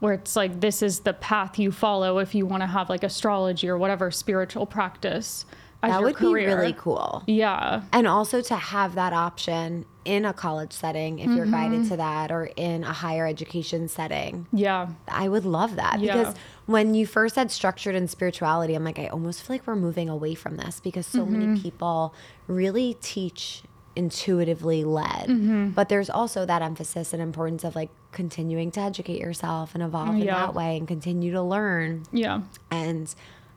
where 0.00 0.14
it's 0.14 0.34
like 0.36 0.60
this 0.60 0.82
is 0.82 1.00
the 1.00 1.12
path 1.12 1.58
you 1.58 1.70
follow 1.70 2.18
if 2.18 2.34
you 2.34 2.44
want 2.46 2.62
to 2.62 2.66
have 2.66 2.88
like 2.88 3.04
astrology 3.04 3.68
or 3.68 3.78
whatever 3.78 4.10
spiritual 4.10 4.66
practice 4.66 5.46
That 5.90 6.02
would 6.02 6.14
career. 6.16 6.48
be 6.48 6.54
really 6.54 6.72
cool. 6.78 7.22
Yeah. 7.26 7.82
And 7.92 8.06
also 8.06 8.40
to 8.42 8.54
have 8.56 8.94
that 8.94 9.12
option 9.12 9.84
in 10.04 10.24
a 10.24 10.32
college 10.32 10.72
setting, 10.72 11.18
if 11.20 11.26
you're 11.30 11.44
Mm-hmm. 11.46 11.50
guided 11.52 11.88
to 11.88 11.96
that, 11.96 12.30
or 12.32 12.46
in 12.56 12.82
a 12.84 12.92
higher 12.92 13.26
education 13.26 13.88
setting. 13.88 14.46
Yeah. 14.52 14.88
I 15.08 15.28
would 15.28 15.44
love 15.44 15.76
that 15.76 16.00
Yeah. 16.00 16.16
because 16.16 16.34
when 16.66 16.94
you 16.94 17.06
first 17.06 17.34
said 17.36 17.50
structured 17.50 17.94
and 17.94 18.08
spirituality, 18.10 18.74
I'm 18.74 18.84
like, 18.84 18.98
I 18.98 19.06
almost 19.08 19.42
feel 19.42 19.54
like 19.54 19.66
we're 19.66 19.76
moving 19.76 20.08
away 20.08 20.34
from 20.34 20.56
this 20.56 20.80
because 20.80 21.06
so 21.06 21.20
Mm-hmm. 21.24 21.38
many 21.46 21.60
people 21.60 22.14
really 22.48 22.96
teach 23.00 23.62
intuitively 23.94 24.84
led. 24.84 25.28
Mm-hmm. 25.28 25.68
But 25.70 25.88
there's 25.88 26.10
also 26.10 26.46
that 26.46 26.62
emphasis 26.62 27.12
and 27.12 27.20
importance 27.22 27.62
of 27.64 27.74
like 27.74 27.90
continuing 28.10 28.70
to 28.72 28.80
educate 28.80 29.20
yourself 29.20 29.74
and 29.74 29.82
evolve 29.82 30.14
in 30.16 30.26
that 30.26 30.54
way 30.54 30.76
and 30.78 30.88
continue 30.88 31.32
to 31.32 31.42
learn. 31.42 32.04
Yeah. 32.12 32.40
And 32.70 33.14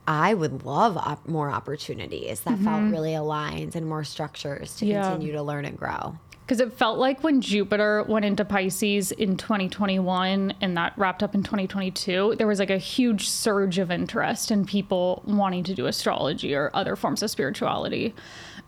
I 0.08 0.34
would 0.34 0.66
love 0.66 0.98
op- 0.98 1.28
more 1.28 1.50
opportunities 1.50 2.42
that 2.42 2.60
felt 2.60 2.92
really 2.92 3.16
aligned 3.16 3.76
and 3.76 3.88
more 3.88 4.04
structures 4.04 4.76
to 4.78 4.86
Mm-hmm. 4.86 4.92
Yeah. 4.92 5.10
continue 5.12 5.34
to 5.34 5.42
learn 5.44 5.66
and 5.66 5.78
grow. 5.78 6.18
Because 6.46 6.60
it 6.60 6.74
felt 6.74 7.00
like 7.00 7.24
when 7.24 7.42
Jupiter 7.42 8.04
went 8.08 8.24
into 8.24 8.46
Pisces 8.46 9.12
in 9.12 9.36
2021 9.36 10.54
and 10.62 10.78
that 10.78 10.94
wrapped 10.96 11.24
up 11.24 11.34
in 11.34 11.42
2022, 11.42 12.36
there 12.38 12.46
was 12.46 12.60
like 12.60 12.70
a 12.70 12.78
huge 12.78 13.28
surge 13.28 13.80
of 13.80 13.90
interest 13.90 14.52
in 14.52 14.64
people 14.64 15.24
wanting 15.26 15.64
to 15.64 15.74
do 15.74 15.88
astrology 15.88 16.54
or 16.54 16.70
other 16.76 16.96
forms 16.96 17.24
of 17.24 17.32
spirituality. 17.32 18.14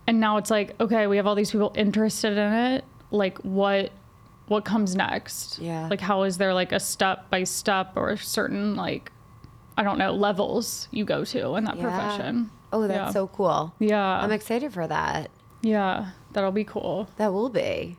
And 0.08 0.18
now 0.18 0.38
it's 0.38 0.50
like, 0.50 0.74
okay, 0.80 1.06
we 1.06 1.16
have 1.18 1.26
all 1.28 1.36
these 1.36 1.52
people 1.52 1.72
interested 1.76 2.32
in 2.32 2.52
it. 2.52 2.84
Like 3.12 3.38
what 3.38 3.92
what 4.48 4.64
comes 4.64 4.96
next? 4.96 5.58
Yeah. 5.60 5.86
Like 5.88 6.00
how 6.00 6.22
is 6.24 6.38
there 6.38 6.54
like 6.54 6.72
a 6.72 6.80
step 6.80 7.30
by 7.30 7.44
step 7.44 7.92
or 7.96 8.16
certain 8.16 8.74
like 8.74 9.12
I 9.78 9.82
don't 9.84 9.96
know, 9.98 10.12
levels 10.12 10.88
you 10.90 11.04
go 11.04 11.24
to 11.24 11.54
in 11.54 11.64
that 11.64 11.76
Yeah. 11.76 11.82
profession. 11.82 12.50
Oh, 12.72 12.86
that's 12.88 12.98
Yeah. 12.98 13.10
so 13.10 13.28
cool. 13.28 13.72
Yeah. 13.78 14.20
I'm 14.22 14.32
excited 14.32 14.72
for 14.72 14.86
that. 14.88 15.30
yeah. 15.62 16.06
That'll 16.32 16.52
be 16.52 16.64
cool. 16.64 17.08
That 17.16 17.32
will 17.32 17.48
be. 17.48 17.96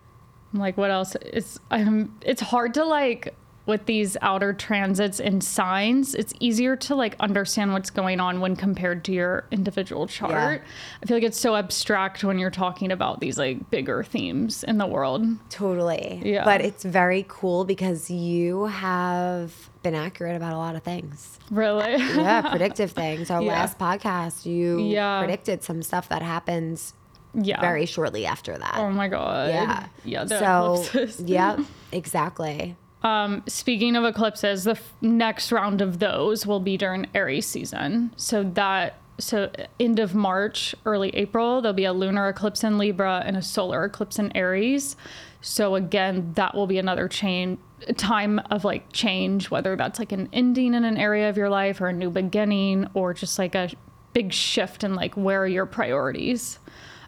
I'm 0.53 0.59
like, 0.59 0.77
what 0.77 0.91
else? 0.91 1.15
It's 1.21 1.57
I'm. 1.71 2.15
It's 2.21 2.41
hard 2.41 2.73
to 2.75 2.83
like 2.85 3.33
with 3.69 3.85
these 3.85 4.17
outer 4.21 4.51
transits 4.51 5.19
and 5.21 5.41
signs. 5.43 6.13
It's 6.15 6.33
easier 6.41 6.75
to 6.77 6.95
like 6.95 7.15
understand 7.19 7.71
what's 7.71 7.89
going 7.89 8.19
on 8.19 8.41
when 8.41 8.55
compared 8.57 9.05
to 9.05 9.13
your 9.13 9.45
individual 9.51 10.07
chart. 10.07 10.61
I 11.01 11.05
feel 11.05 11.15
like 11.15 11.23
it's 11.23 11.39
so 11.39 11.55
abstract 11.55 12.23
when 12.23 12.39
you're 12.39 12.49
talking 12.51 12.91
about 12.91 13.21
these 13.21 13.37
like 13.37 13.69
bigger 13.69 14.03
themes 14.03 14.63
in 14.63 14.77
the 14.79 14.87
world. 14.87 15.23
Totally. 15.49 16.21
Yeah. 16.25 16.43
But 16.43 16.61
it's 16.61 16.83
very 16.83 17.23
cool 17.29 17.63
because 17.63 18.09
you 18.11 18.65
have 18.65 19.69
been 19.83 19.95
accurate 19.95 20.35
about 20.35 20.53
a 20.53 20.57
lot 20.57 20.75
of 20.75 20.83
things. 20.83 21.39
Really? 21.49 21.93
Yeah, 21.97 22.41
predictive 22.49 22.91
things. 22.91 23.29
Our 23.29 23.41
Yeah. 23.41 23.51
last 23.53 23.77
podcast, 23.79 24.45
you 24.45 24.79
Yeah. 24.79 25.19
predicted 25.19 25.63
some 25.63 25.83
stuff 25.83 26.09
that 26.09 26.21
happens 26.21 26.93
yeah. 27.33 27.61
very 27.61 27.85
shortly 27.85 28.25
after 28.25 28.57
that. 28.57 28.75
Oh 28.77 28.89
my 28.89 29.07
god. 29.07 29.49
yeah. 29.49 29.85
Yeah. 30.03 30.25
So, 30.25 30.83
yep, 31.25 31.59
exactly. 31.91 32.75
Um, 33.01 33.43
speaking 33.47 33.95
of 33.95 34.03
eclipses, 34.03 34.65
the 34.65 34.71
f- 34.71 34.93
next 35.01 35.51
round 35.51 35.81
of 35.81 35.99
those 35.99 36.45
will 36.45 36.59
be 36.59 36.77
during 36.77 37.07
Aries 37.15 37.47
season. 37.47 38.11
So 38.17 38.43
that 38.43 38.95
so 39.19 39.51
end 39.79 39.99
of 39.99 40.15
March, 40.15 40.73
early 40.85 41.09
April, 41.09 41.61
there'll 41.61 41.73
be 41.73 41.85
a 41.85 41.93
lunar 41.93 42.29
eclipse 42.29 42.63
in 42.63 42.77
Libra 42.77 43.21
and 43.25 43.35
a 43.35 43.41
solar 43.41 43.85
eclipse 43.85 44.17
in 44.17 44.35
Aries. 44.35 44.95
So 45.41 45.75
again, 45.75 46.31
that 46.35 46.55
will 46.55 46.67
be 46.67 46.77
another 46.77 47.07
change 47.07 47.59
time 47.97 48.39
of 48.49 48.65
like 48.65 48.91
change, 48.91 49.49
whether 49.49 49.75
that's 49.75 49.99
like 49.99 50.11
an 50.11 50.29
ending 50.33 50.73
in 50.73 50.83
an 50.83 50.97
area 50.97 51.29
of 51.29 51.37
your 51.37 51.49
life 51.49 51.79
or 51.81 51.87
a 51.87 51.93
new 51.93 52.09
beginning 52.09 52.87
or 52.93 53.13
just 53.13 53.39
like 53.39 53.55
a 53.55 53.69
big 54.13 54.33
shift 54.33 54.83
in 54.83 54.95
like 54.95 55.15
where 55.15 55.43
are 55.43 55.47
your 55.47 55.65
priorities. 55.65 56.59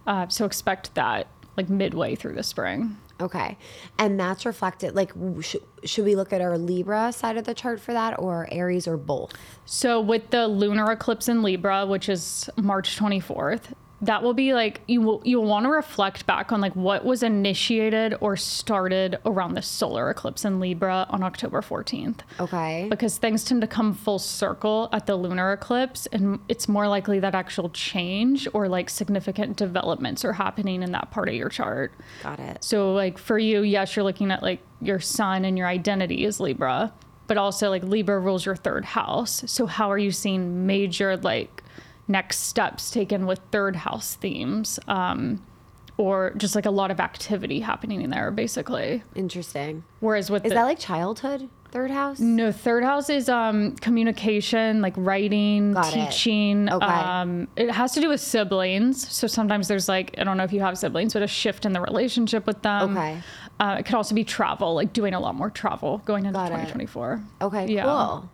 Uh, 0.08 0.28
so 0.28 0.46
expect 0.46 0.94
that 0.96 1.28
like 1.58 1.70
midway 1.70 2.16
through 2.16 2.34
the 2.34 2.44
spring. 2.44 2.98
Okay. 3.20 3.58
And 4.00 4.20
that's 4.20 4.46
reflected 4.46 4.96
like 4.96 5.12
sh- 5.42 5.58
should 5.84 6.06
we 6.06 6.16
look 6.16 6.34
at 6.34 6.42
our 6.42 6.58
Libra 6.58 7.12
side 7.12 7.38
of 7.38 7.46
the 7.46 7.54
chart 7.54 7.80
for 7.80 7.94
that 7.94 8.18
or 8.18 8.48
Aries 8.52 8.88
or 8.88 8.98
both? 8.98 9.34
So 9.66 10.02
with 10.02 10.32
the 10.32 10.48
lunar 10.48 10.92
eclipse 10.92 11.28
in 11.28 11.44
Libra, 11.44 11.86
which 11.86 12.10
is 12.10 12.50
March 12.58 12.98
24th, 12.98 13.74
that 14.02 14.24
will 14.24 14.34
be 14.34 14.54
like 14.54 14.82
you 14.88 15.02
will 15.02 15.22
you'll 15.24 15.46
want 15.46 15.66
to 15.66 15.70
reflect 15.70 16.26
back 16.26 16.52
on 16.52 16.60
like 16.60 16.76
what 16.76 17.06
was 17.06 17.22
initiated 17.22 18.16
or 18.20 18.36
started 18.36 19.20
around 19.26 19.54
the 19.54 19.62
solar 19.62 20.10
eclipse 20.10 20.44
in 20.44 20.60
Libra 20.60 21.06
on 21.10 21.22
October 21.22 21.62
14th. 21.62 22.20
Okay. 22.40 22.88
Because 22.90 23.18
things 23.18 23.44
tend 23.44 23.62
to 23.62 23.68
come 23.68 23.94
full 23.94 24.20
circle 24.20 24.90
at 24.92 25.06
the 25.06 25.16
lunar 25.16 25.54
eclipse 25.54 26.08
and 26.08 26.40
it's 26.50 26.68
more 26.68 26.88
likely 26.88 27.20
that 27.20 27.36
actual 27.36 27.70
change 27.70 28.48
or 28.54 28.68
like 28.68 28.90
significant 28.90 29.56
developments 29.56 30.26
are 30.26 30.34
happening 30.34 30.82
in 30.82 30.92
that 30.94 31.12
part 31.12 31.30
of 31.30 31.36
your 31.36 31.50
chart. 31.50 31.94
Got 32.24 32.40
it. 32.40 32.64
So 32.64 32.94
like 32.94 33.18
for 33.18 33.38
you, 33.38 33.62
yes, 33.62 33.96
you're 33.96 34.04
looking 34.04 34.32
at 34.32 34.42
like 34.42 34.62
your 34.82 35.00
sun 35.00 35.46
and 35.46 35.58
your 35.58 35.68
identity 35.68 36.26
is 36.26 36.40
Libra, 36.40 36.92
but 37.28 37.38
also 37.38 37.70
like 37.70 37.84
Libra 37.84 38.20
rules 38.20 38.46
your 38.46 38.56
third 38.56 38.84
house. 38.84 39.44
So 39.46 39.68
how 39.68 39.92
are 39.92 39.98
you 39.98 40.12
seeing 40.12 40.66
major 40.66 41.18
like 41.18 41.64
next 42.08 42.40
steps 42.40 42.92
taken 42.92 43.26
with 43.26 43.40
third 43.52 43.76
house 43.78 44.16
themes? 44.16 44.80
Um, 44.88 45.46
or 45.98 46.34
just 46.38 46.56
like 46.56 46.66
a 46.66 46.72
lot 46.72 46.90
of 46.90 47.00
activity 47.00 47.60
happening 47.60 48.02
in 48.02 48.10
there, 48.10 48.32
basically. 48.32 49.04
Interesting. 49.14 49.84
Whereas 50.00 50.32
with 50.32 50.46
Is 50.46 50.50
the, 50.50 50.56
that 50.56 50.64
like 50.64 50.80
childhood? 50.80 51.48
Third 51.72 51.92
house? 51.92 52.20
no 52.20 52.52
third 52.52 52.84
house 52.84 53.10
is 53.10 53.30
um 53.30 53.76
communication, 53.78 54.82
like 54.82 54.94
writing, 54.98 55.72
Got 55.74 55.96
it. 55.96 56.10
teaching. 56.12 56.70
Okay. 56.70 56.86
Um, 56.86 57.48
it 57.56 57.72
has 57.72 57.94
to 57.94 58.02
do 58.02 58.10
with 58.10 58.20
siblings. 58.20 59.08
So 59.10 59.26
sometimes 59.28 59.68
there's 59.70 59.88
like 59.88 60.16
I 60.18 60.24
don't 60.26 60.36
know 60.38 60.44
if 60.44 60.52
you 60.52 60.60
have 60.62 60.78
siblings, 60.78 61.14
but 61.14 61.22
a 61.24 61.28
shift 61.28 61.66
in 61.66 61.72
the 61.72 61.80
relationship 61.82 62.46
with 62.46 62.62
them. 62.62 62.98
Okay. 62.98 63.22
Uh, 63.60 63.78
it 63.80 63.84
could 63.86 63.96
also 63.96 64.14
be 64.16 64.24
travel, 64.26 64.74
like 64.74 64.92
doing 64.92 65.14
a 65.14 65.20
lot 65.20 65.36
more 65.36 65.50
travel 65.50 66.00
going 66.00 66.26
into 66.26 66.34
Got 66.34 66.48
it. 66.48 66.56
2024. 66.68 67.22
Okay, 67.44 67.68
Yeah. 67.68 67.84
cool. 67.84 68.30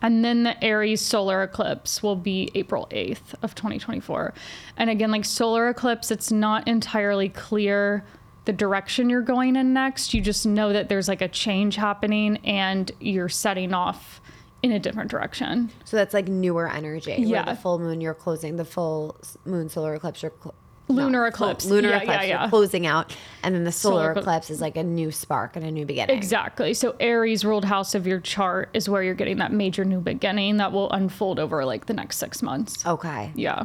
And 0.00 0.24
then 0.24 0.44
the 0.44 0.62
Aries 0.62 1.00
solar 1.00 1.42
eclipse 1.42 2.02
will 2.02 2.16
be 2.16 2.50
April 2.54 2.86
8th 2.90 3.34
of 3.42 3.54
2024. 3.54 4.32
And 4.76 4.90
again, 4.90 5.10
like 5.10 5.24
solar 5.24 5.68
eclipse, 5.68 6.10
it's 6.10 6.30
not 6.30 6.68
entirely 6.68 7.28
clear 7.28 8.04
the 8.44 8.52
direction 8.52 9.10
you're 9.10 9.20
going 9.22 9.56
in 9.56 9.72
next. 9.72 10.14
You 10.14 10.20
just 10.20 10.46
know 10.46 10.72
that 10.72 10.88
there's 10.88 11.08
like 11.08 11.20
a 11.20 11.28
change 11.28 11.76
happening 11.76 12.38
and 12.44 12.90
you're 13.00 13.28
setting 13.28 13.74
off 13.74 14.20
in 14.62 14.72
a 14.72 14.78
different 14.78 15.10
direction. 15.10 15.70
So 15.84 15.96
that's 15.96 16.14
like 16.14 16.28
newer 16.28 16.68
energy. 16.68 17.14
Yeah. 17.18 17.44
the 17.44 17.54
full 17.54 17.78
moon 17.78 18.00
you're 18.00 18.14
closing, 18.14 18.56
the 18.56 18.64
full 18.64 19.16
moon 19.44 19.68
solar 19.68 19.94
eclipse 19.94 20.22
you're 20.22 20.32
cl- 20.42 20.54
Lunar 20.88 21.30
full 21.30 21.48
eclipse. 21.48 21.66
lunar 21.66 21.90
Yeah, 21.90 21.96
eclipse 22.02 22.24
yeah, 22.24 22.42
yeah. 22.44 22.48
closing 22.48 22.86
out, 22.86 23.14
and 23.42 23.54
then 23.54 23.64
the 23.64 23.72
solar, 23.72 24.02
Solar 24.02 24.14
ecl- 24.14 24.18
eclipse 24.18 24.50
is 24.50 24.60
like 24.60 24.76
a 24.76 24.82
new 24.82 25.10
spark 25.10 25.56
and 25.56 25.64
a 25.64 25.70
new 25.70 25.84
beginning. 25.84 26.16
Exactly. 26.16 26.74
So 26.74 26.96
Aries 27.00 27.44
ruled 27.44 27.64
house 27.64 27.94
of 27.94 28.06
your 28.06 28.20
chart 28.20 28.70
is 28.74 28.88
where 28.88 29.02
you're 29.02 29.14
getting 29.14 29.38
that 29.38 29.52
major 29.52 29.84
new 29.84 30.00
beginning 30.00 30.56
that 30.58 30.72
will 30.72 30.90
unfold 30.92 31.38
over 31.38 31.64
like 31.64 31.86
the 31.86 31.94
next 31.94 32.16
six 32.16 32.42
months. 32.42 32.84
Okay. 32.86 33.32
Yeah. 33.34 33.64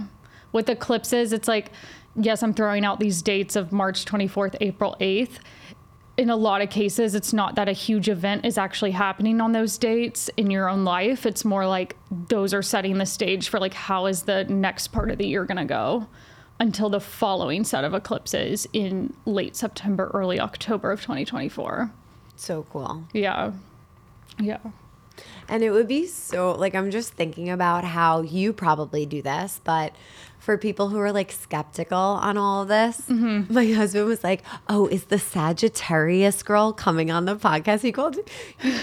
With 0.51 0.69
eclipses, 0.69 1.33
it's 1.33 1.47
like, 1.47 1.71
yes, 2.15 2.43
I'm 2.43 2.53
throwing 2.53 2.85
out 2.85 2.99
these 2.99 3.21
dates 3.21 3.55
of 3.55 3.71
March 3.71 4.05
24th, 4.05 4.55
April 4.61 4.95
8th. 4.99 5.39
In 6.15 6.29
a 6.29 6.35
lot 6.35 6.61
of 6.61 6.69
cases, 6.69 7.15
it's 7.15 7.33
not 7.33 7.55
that 7.55 7.67
a 7.67 7.71
huge 7.71 8.07
event 8.07 8.45
is 8.45 8.59
actually 8.59 8.91
happening 8.91 9.41
on 9.41 9.51
those 9.51 9.79
dates 9.79 10.29
in 10.37 10.51
your 10.51 10.69
own 10.69 10.83
life. 10.83 11.25
It's 11.25 11.43
more 11.43 11.65
like 11.65 11.95
those 12.11 12.53
are 12.53 12.61
setting 12.61 12.99
the 12.99 13.05
stage 13.07 13.49
for 13.49 13.59
like 13.59 13.73
how 13.73 14.05
is 14.05 14.23
the 14.23 14.43
next 14.43 14.89
part 14.89 15.09
of 15.09 15.17
the 15.17 15.25
year 15.25 15.43
going 15.45 15.57
to 15.57 15.65
go 15.65 16.07
until 16.59 16.89
the 16.89 16.99
following 16.99 17.63
set 17.63 17.83
of 17.83 17.93
eclipses 17.93 18.67
in 18.73 19.13
late 19.25 19.55
September, 19.55 20.11
early 20.13 20.39
October 20.39 20.91
of 20.91 21.01
2024. 21.01 21.91
So 22.35 22.65
cool. 22.71 23.03
Yeah. 23.13 23.51
Yeah. 24.39 24.59
And 25.47 25.63
it 25.63 25.71
would 25.71 25.87
be 25.87 26.07
so 26.07 26.53
like 26.53 26.73
I'm 26.73 26.89
just 26.89 27.13
thinking 27.13 27.49
about 27.49 27.83
how 27.83 28.21
you 28.21 28.53
probably 28.53 29.05
do 29.05 29.21
this, 29.21 29.59
but 29.63 29.93
for 30.43 30.57
people 30.57 30.89
who 30.89 30.99
are 30.99 31.13
like 31.13 31.31
skeptical 31.31 31.97
on 32.27 32.37
all 32.37 32.63
of 32.63 32.67
this, 32.67 32.97
Mm-hmm. 33.07 33.53
my 33.53 33.65
husband 33.71 34.05
was 34.07 34.23
like, 34.25 34.41
"Oh, 34.67 34.87
is 34.87 35.05
the 35.05 35.17
Sagittarius 35.17 36.43
girl 36.43 36.73
coming 36.73 37.09
on 37.11 37.23
the 37.25 37.35
podcast?" 37.37 37.81
He 37.81 37.91
called 37.93 38.17
you 38.17 38.23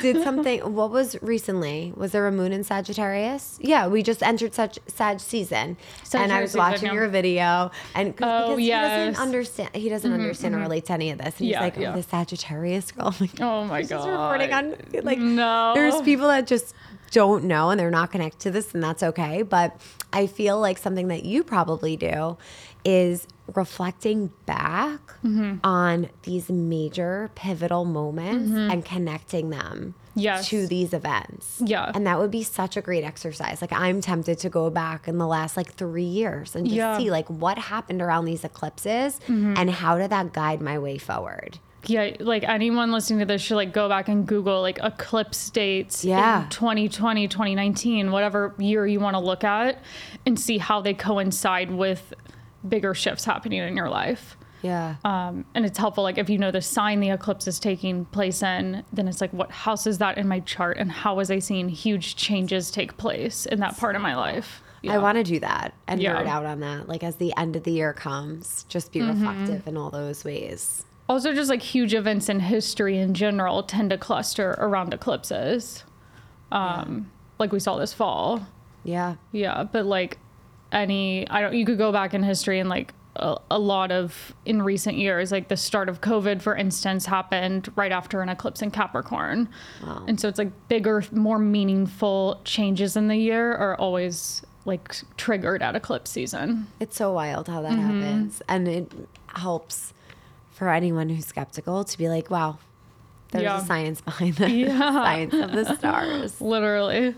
did 0.01 0.23
something. 0.29 0.61
what 0.75 0.91
was 0.91 1.21
recently? 1.23 1.93
Was 1.97 2.13
there 2.13 2.27
a 2.27 2.33
moon 2.33 2.53
in 2.53 2.65
Sagittarius? 2.65 3.59
Yeah, 3.61 3.87
we 3.89 4.03
just 4.03 4.23
entered 4.23 4.55
such 4.55 4.79
Sag 4.87 5.21
season, 5.21 5.77
and 6.15 6.33
I 6.33 6.41
was 6.41 6.57
watching 6.57 6.93
your 6.95 7.09
video, 7.09 7.71
and 7.95 8.09
Oh, 8.09 8.13
because 8.15 8.59
he 8.59 8.67
yes. 8.69 8.91
Mm-hmm, 8.91 9.11
doesn't 9.11 9.23
understand, 9.23 9.71
he 9.75 9.89
doesn't 9.91 10.13
understand 10.13 10.55
or 10.55 10.59
relate 10.59 10.87
to 10.87 10.95
any 10.95 11.11
of 11.11 11.19
this, 11.19 11.39
and 11.41 11.49
Yeah, 11.49 11.59
he's 11.59 11.65
like, 11.75 11.77
yeah. 11.83 11.93
"Oh, 11.93 11.97
the 11.97 12.03
Sagittarius 12.03 12.91
girl." 12.93 13.15
Like, 13.21 13.39
Oh 13.41 13.65
my 13.65 13.83
God. 13.83 14.09
reporting 14.09 14.53
on 14.53 14.75
like 15.05 15.19
No. 15.19 15.73
there's 15.75 16.01
people 16.03 16.29
that 16.29 16.47
just 16.47 16.75
don't 17.11 17.45
know 17.45 17.71
and 17.71 17.79
they're 17.79 17.91
not 17.91 18.11
connected 18.13 18.39
to 18.41 18.51
this 18.53 18.73
and 18.73 18.81
that's 18.85 19.03
okay 19.03 19.43
but 19.43 19.77
i 20.13 20.27
feel 20.27 20.59
like 20.61 20.79
something 20.79 21.09
that 21.09 21.25
you 21.25 21.43
probably 21.45 21.97
do 21.97 22.37
is 22.85 23.27
reflecting 23.55 24.31
back 24.47 25.01
Mm-hmm. 25.23 25.57
on 25.65 26.09
these 26.23 26.49
major 26.49 27.31
pivotal 27.35 27.85
moments 27.85 28.51
and 28.53 28.83
connecting 28.85 29.51
them 29.51 29.95
Mm-hmm. 30.11 30.21
Yes. 30.21 30.49
to 30.49 30.67
these 30.67 30.93
events 30.93 31.63
Yeah. 31.65 31.93
and 31.95 32.05
that 32.07 32.19
would 32.19 32.33
be 32.33 32.43
such 32.43 32.77
a 32.77 32.81
great 32.81 33.05
exercise 33.05 33.61
like 33.61 33.73
i'm 33.73 34.01
tempted 34.01 34.39
to 34.41 34.49
go 34.49 34.69
back 34.69 35.07
in 35.07 35.19
the 35.19 35.27
last 35.27 35.57
like 35.57 35.73
three 35.75 36.03
years 36.03 36.57
and 36.57 36.67
just 36.67 36.77
Yeah. 36.77 36.95
Mm-hmm. 36.95 37.03
see 37.03 37.11
like 37.13 37.29
what 37.29 37.59
happened 37.59 38.03
around 38.03 38.25
these 38.25 38.43
eclipses 38.45 39.21
and 39.29 39.71
how 39.71 39.99
did 39.99 40.11
that 40.11 40.33
guide 40.33 40.61
my 40.61 40.79
way 40.81 40.99
forward 40.99 41.59
yeah, 41.87 42.15
like 42.21 42.45
anyone 42.45 42.93
listening 42.93 43.21
to 43.21 43.25
this 43.27 43.41
should 43.43 43.57
like 43.57 43.73
go 43.73 43.89
back 43.89 44.09
and 44.09 44.27
Google 44.27 44.61
like 44.61 44.79
eclipse 44.83 45.51
dates 45.51 46.05
Yeah. 46.05 46.45
in 46.45 46.49
2020, 46.51 47.27
2019, 47.29 48.11
whatever 48.13 48.55
year 48.59 48.87
you 48.87 49.01
want 49.01 49.15
to 49.15 49.21
look 49.21 49.45
at 49.45 49.83
and 50.27 50.39
see 50.39 50.59
how 50.59 50.81
they 50.81 50.95
coincide 50.95 51.71
with 51.71 52.13
bigger 52.69 52.95
shifts 52.95 53.25
happening 53.25 53.61
in 53.61 53.77
your 53.77 53.89
life. 53.89 54.37
yeah 54.63 54.97
Um, 55.05 55.47
and 55.55 55.65
it's 55.65 55.79
helpful, 55.79 56.05
like 56.05 56.19
if 56.19 56.29
you 56.29 56.37
know 56.37 56.51
the 56.51 56.61
sign 56.61 57.01
the 57.01 57.09
eclipse 57.11 57.47
is 57.49 57.59
taking 57.59 58.05
place 58.07 58.43
in, 58.43 58.85
then 58.93 59.09
it's 59.09 59.23
like, 59.23 59.33
what 59.33 59.51
house 59.51 59.87
is 59.87 59.97
that 59.99 60.19
in 60.19 60.29
my 60.29 60.41
chart, 60.41 60.77
and 60.77 60.93
how 60.93 61.15
was 61.15 61.31
I 61.31 61.39
seeing 61.39 61.71
huge 61.71 62.15
changes 62.17 62.71
take 62.71 62.99
place 62.99 63.47
in 63.47 63.61
that 63.61 63.79
part 63.79 63.97
of 63.97 64.03
my 64.03 64.15
life? 64.15 64.63
I 64.87 64.99
want 64.99 65.17
to 65.17 65.25
do 65.25 65.41
that 65.41 65.73
and 65.89 66.01
Yeah. 66.03 66.15
nerd 66.23 66.27
out 66.27 66.45
on 66.47 66.61
that. 66.61 66.89
Like 66.89 67.03
as 67.03 67.17
the 67.17 67.35
end 67.39 67.57
of 67.57 67.65
the 67.65 67.73
year 67.73 67.93
comes, 67.95 68.65
just 68.69 68.93
be 68.93 69.01
reflective 69.01 69.67
in 69.67 69.77
all 69.79 69.89
those 69.91 70.25
ways. 70.25 70.85
Also, 71.11 71.35
just 71.35 71.51
like 71.51 71.61
huge 71.61 71.93
events 71.93 72.29
in 72.29 72.39
history 72.41 72.97
in 72.99 73.15
general 73.15 73.65
tend 73.65 73.91
to 73.91 73.99
cluster 73.99 74.53
around 74.59 74.95
eclipses, 74.95 75.85
um, 76.53 77.11
like 77.39 77.51
we 77.53 77.59
saw 77.59 77.77
this 77.77 77.93
fall. 77.93 78.47
Yeah. 78.85 79.17
Yeah, 79.33 79.65
but 79.65 79.85
like 79.87 80.19
any, 80.71 81.29
I 81.29 81.41
don't. 81.41 81.53
You 81.55 81.67
could 81.67 81.79
go 81.79 81.91
back 81.91 82.15
in 82.15 82.23
history 82.23 82.61
and 82.61 82.69
like 82.69 82.95
a, 83.17 83.37
a 83.51 83.59
lot 83.59 83.91
of 83.91 84.33
in 84.47 84.63
recent 84.63 84.97
years, 84.99 85.33
like 85.33 85.49
the 85.49 85.57
start 85.57 85.89
of 85.89 86.01
COVID, 86.01 86.41
for 86.41 86.55
instance, 86.57 87.07
happened 87.07 87.71
right 87.75 87.91
after 87.91 88.23
an 88.23 88.29
eclipse 88.29 88.63
in 88.63 88.71
Capricorn, 88.71 89.49
wow. 89.85 90.05
and 90.07 90.21
so 90.21 90.29
it's 90.29 90.39
like 90.39 90.53
bigger, 90.69 91.03
more 91.11 91.41
meaningful 91.41 92.41
changes 92.45 92.97
in 92.97 93.09
the 93.09 93.17
year 93.17 93.53
are 93.57 93.75
always 93.77 94.43
like 94.65 94.95
triggered 95.17 95.61
at 95.61 95.75
eclipse 95.75 96.11
season. 96.13 96.69
It's 96.79 96.97
so 96.97 97.13
wild 97.13 97.49
how 97.49 97.63
that 97.63 97.73
Mm-hmm. 97.73 98.01
happens. 98.01 98.43
And 98.49 98.69
it 98.69 98.93
helps 99.35 99.93
for 100.61 100.69
anyone 100.69 101.09
who's 101.09 101.25
skeptical 101.25 101.85
to 101.85 101.97
be 101.97 102.07
like, 102.07 102.31
wow, 102.31 102.59
there's 103.33 103.45
Yeah. 103.45 103.63
a 103.63 103.65
science 103.65 104.03
behind 104.03 104.35
this. 104.35 104.51
Yeah. 104.53 104.79
science 104.79 105.33
of 105.33 105.53
the 105.53 105.75
stars. 105.75 106.39
Literally. 106.43 107.15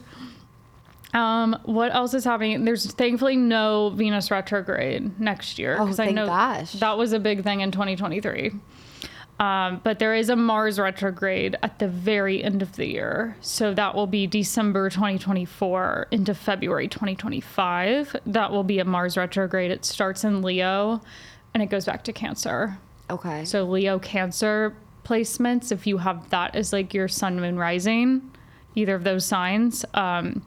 Um, 1.13 1.59
what 1.65 1.93
else 1.93 2.15
is 2.15 2.23
happening? 2.25 2.65
There's 2.65 2.87
thankfully 2.93 3.35
no 3.37 3.91
Venus 3.91 4.31
retrograde 4.31 5.19
next 5.19 5.59
year 5.59 5.77
Oh, 5.77 5.93
I 5.99 6.13
know 6.13 6.27
gosh. 6.27 6.75
that 6.75 6.97
was 6.97 7.13
a 7.13 7.19
big 7.19 7.43
thing 7.43 7.63
in 7.63 7.73
2023. 7.73 8.53
Um, 9.41 9.81
but 9.83 9.99
there 9.99 10.15
is 10.15 10.31
a 10.31 10.37
Mars 10.37 10.79
retrograde 10.79 11.57
at 11.65 11.81
the 11.81 11.89
very 11.89 12.45
end 12.45 12.63
of 12.63 12.77
the 12.77 12.87
year. 12.87 13.37
So 13.41 13.75
that 13.75 13.97
will 13.97 14.07
be 14.07 14.29
December 14.29 14.89
2024 14.89 16.07
into 16.13 16.33
February 16.33 16.87
2025. 16.87 18.15
That 18.25 18.53
will 18.53 18.63
be 18.63 18.79
a 18.79 18.85
Mars 18.85 19.17
retrograde. 19.17 19.73
It 19.73 19.85
starts 19.85 20.23
in 20.23 20.43
Leo 20.43 21.01
and 21.53 21.61
it 21.61 21.71
goes 21.71 21.87
back 21.87 22.05
to 22.05 22.13
Cancer. 22.13 22.79
Okay. 23.11 23.45
So 23.45 23.65
Leo 23.65 23.99
Cancer 23.99 24.75
placements, 25.05 25.73
if 25.73 25.87
you 25.87 25.99
have 25.99 26.31
that 26.31 26.55
as 26.55 26.73
like 26.73 26.95
your 26.95 27.09
sun, 27.09 27.41
moon, 27.41 27.59
rising, 27.59 28.31
either 28.75 28.95
of 28.95 29.05
those 29.05 29.25
signs, 29.25 29.85
um, 29.95 30.45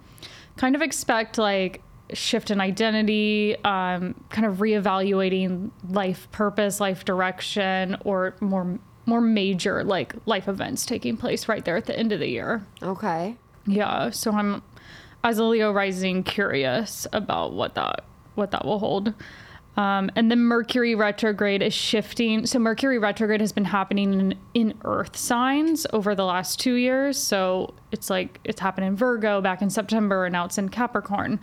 kind 0.58 0.76
of 0.76 0.82
expect 0.82 1.38
like 1.38 1.82
shift 2.14 2.52
in 2.52 2.62
identity, 2.62 3.56
um, 3.64 4.16
kind 4.30 4.46
of 4.46 4.58
reevaluating 4.58 5.72
life 5.90 6.30
purpose, 6.32 6.80
life 6.80 7.06
direction, 7.06 7.98
or 8.04 8.36
more 8.40 8.80
more 9.08 9.22
major 9.22 9.84
like 9.84 10.16
life 10.26 10.48
events 10.48 10.84
taking 10.84 11.16
place 11.16 11.48
right 11.48 11.64
there 11.64 11.78
at 11.78 11.86
the 11.86 11.98
end 11.98 12.12
of 12.12 12.20
the 12.20 12.28
year. 12.28 12.66
Okay. 12.82 13.38
Yeah, 13.68 14.10
so 14.10 14.32
I'm 14.32 14.64
as 15.24 15.38
a 15.38 15.44
Leo 15.44 15.72
rising 15.72 16.24
curious 16.24 17.08
about 17.14 17.54
what 17.54 17.76
that 17.76 18.04
what 18.36 18.52
that 18.52 18.66
will 18.66 18.80
hold. 18.80 19.14
Um, 19.78 20.10
and 20.16 20.32
the 20.32 20.36
Mercury 20.36 20.96
retrograde 20.96 21.62
is 21.62 21.74
shifting. 21.74 22.46
So 22.46 22.60
Mercury 22.60 22.98
retrograde 22.98 23.42
has 23.42 23.52
been 23.52 23.66
happening 23.66 24.14
in, 24.14 24.36
in 24.54 24.74
Earth 24.86 25.18
signs 25.18 25.86
over 25.92 26.16
the 26.16 26.24
last 26.24 26.60
two 26.60 26.76
years. 26.76 27.18
So 27.18 27.74
it's 27.92 28.10
like 28.10 28.40
it's 28.44 28.62
happened 28.62 28.88
in 28.88 28.96
Virgo 28.96 29.42
back 29.42 29.62
in 29.62 29.70
September, 29.70 30.26
and 30.26 30.34
now 30.34 30.46
it's 30.46 30.58
in 30.58 30.70
Capricorn. 30.70 31.40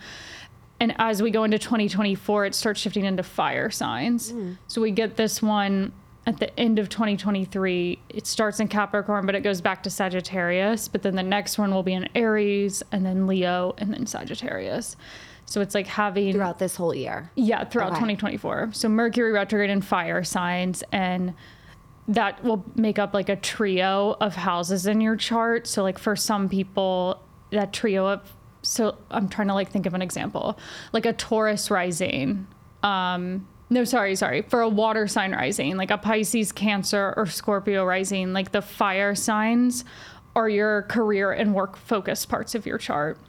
And 0.79 0.95
as 0.97 1.21
we 1.21 1.31
go 1.31 1.43
into 1.43 1.59
2024, 1.59 2.45
it 2.47 2.55
starts 2.55 2.79
shifting 2.79 3.05
into 3.05 3.23
fire 3.23 3.69
signs. 3.69 4.33
So 4.67 4.81
we 4.81 4.91
get 4.91 5.15
this 5.15 5.41
one 5.41 5.93
at 6.25 6.39
the 6.39 6.57
end 6.59 6.79
of 6.79 6.89
2023. 6.89 7.99
It 8.09 8.25
starts 8.25 8.59
in 8.59 8.67
Capricorn, 8.67 9.25
but 9.25 9.35
it 9.35 9.41
goes 9.41 9.61
back 9.61 9.83
to 9.83 9.89
Sagittarius. 9.89 10.87
But 10.87 11.03
then 11.03 11.15
the 11.15 11.23
next 11.23 11.57
one 11.57 11.71
will 11.73 11.83
be 11.83 11.93
in 11.93 12.09
Aries, 12.15 12.81
and 12.91 13.05
then 13.05 13.27
Leo, 13.27 13.75
and 13.77 13.93
then 13.93 14.05
Sagittarius. 14.07 14.95
So 15.53 15.61
it's 15.61 15.75
like 15.75 15.85
having 15.85 16.33
Throughout 16.33 16.57
this 16.57 16.75
whole 16.75 16.95
year. 16.95 17.29
yeah, 17.35 17.63
throughout 17.63 17.89
Okay. 17.91 17.97
2024. 18.15 18.69
So 18.73 18.89
Mercury 18.89 19.31
retrograde 19.31 19.69
in 19.69 19.81
fire 19.81 20.23
signs 20.23 20.83
and 20.91 21.35
that 22.07 22.43
will 22.43 22.65
make 22.75 22.97
up 22.97 23.13
like 23.13 23.29
a 23.29 23.35
trio 23.35 24.17
of 24.19 24.33
houses 24.35 24.87
in 24.87 24.99
your 24.99 25.15
chart. 25.15 25.67
So 25.67 25.83
like 25.83 25.99
for 25.99 26.15
some 26.15 26.49
people 26.49 27.21
that 27.51 27.71
trio 27.71 28.07
of 28.07 28.33
so 28.63 28.97
I'm 29.11 29.29
trying 29.29 29.49
to 29.49 29.53
like 29.53 29.69
think 29.69 29.85
of 29.85 29.93
an 29.93 30.01
example. 30.01 30.57
Like 30.91 31.05
a 31.05 31.13
Taurus 31.13 31.69
rising. 31.69 32.47
Um 32.81 33.47
no, 33.69 33.83
sorry, 33.83 34.15
sorry. 34.15 34.41
For 34.41 34.61
a 34.61 34.69
water 34.69 35.07
sign 35.07 35.33
rising, 35.33 35.77
like 35.77 35.91
a 35.91 35.99
Pisces, 35.99 36.51
Cancer, 36.51 37.13
or 37.15 37.27
Scorpio 37.27 37.85
rising, 37.85 38.33
like 38.33 38.53
the 38.53 38.61
fire 38.63 39.13
signs 39.13 39.85
are 40.35 40.49
your 40.49 40.81
career 40.83 41.31
and 41.31 41.53
work 41.53 41.77
focused 41.77 42.27
parts 42.27 42.55
of 42.55 42.65
your 42.65 42.79
chart 42.79 43.19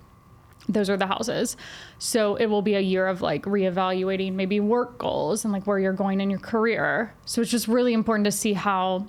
those 0.68 0.88
are 0.88 0.96
the 0.96 1.06
houses. 1.06 1.56
So 1.98 2.36
it 2.36 2.46
will 2.46 2.62
be 2.62 2.74
a 2.74 2.80
year 2.80 3.06
of 3.06 3.20
like 3.20 3.42
reevaluating 3.44 4.34
maybe 4.34 4.60
work 4.60 4.98
goals 4.98 5.44
and 5.44 5.52
like 5.52 5.66
where 5.66 5.78
you're 5.78 5.92
going 5.92 6.20
in 6.20 6.30
your 6.30 6.38
career. 6.38 7.14
So 7.26 7.42
it's 7.42 7.50
just 7.50 7.68
really 7.68 7.92
important 7.92 8.24
to 8.24 8.32
see 8.32 8.54
how 8.54 9.06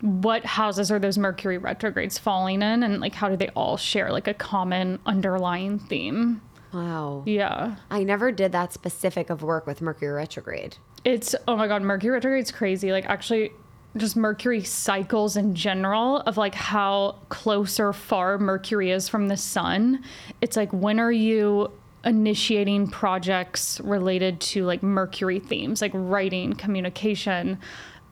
what 0.00 0.44
houses 0.44 0.90
are 0.90 0.98
those 0.98 1.16
Mercury 1.16 1.56
retrogrades 1.56 2.18
falling 2.18 2.60
in 2.60 2.82
and 2.82 3.00
like 3.00 3.14
how 3.14 3.28
do 3.28 3.36
they 3.36 3.48
all 3.50 3.76
share 3.76 4.12
like 4.12 4.28
a 4.28 4.34
common 4.34 4.98
underlying 5.06 5.78
theme. 5.78 6.42
Wow. 6.72 7.22
Yeah. 7.24 7.76
I 7.90 8.02
never 8.02 8.32
did 8.32 8.52
that 8.52 8.72
specific 8.72 9.30
of 9.30 9.42
work 9.42 9.66
with 9.66 9.80
Mercury 9.80 10.12
retrograde. 10.12 10.76
It's 11.04 11.34
oh 11.46 11.56
my 11.56 11.68
god, 11.68 11.82
Mercury 11.82 12.10
retrograde's 12.10 12.50
crazy. 12.50 12.90
Like 12.90 13.06
actually 13.06 13.52
just 13.96 14.16
Mercury 14.16 14.62
cycles 14.62 15.36
in 15.36 15.54
general 15.54 16.18
of 16.20 16.36
like 16.36 16.54
how 16.54 17.16
close 17.28 17.78
or 17.78 17.92
far 17.92 18.38
Mercury 18.38 18.90
is 18.90 19.08
from 19.08 19.28
the 19.28 19.36
sun. 19.36 20.02
It's 20.40 20.56
like 20.56 20.72
when 20.72 20.98
are 20.98 21.12
you 21.12 21.70
initiating 22.04 22.88
projects 22.88 23.80
related 23.80 24.40
to 24.40 24.64
like 24.64 24.82
Mercury 24.82 25.38
themes, 25.38 25.80
like 25.80 25.92
writing, 25.94 26.54
communication, 26.54 27.58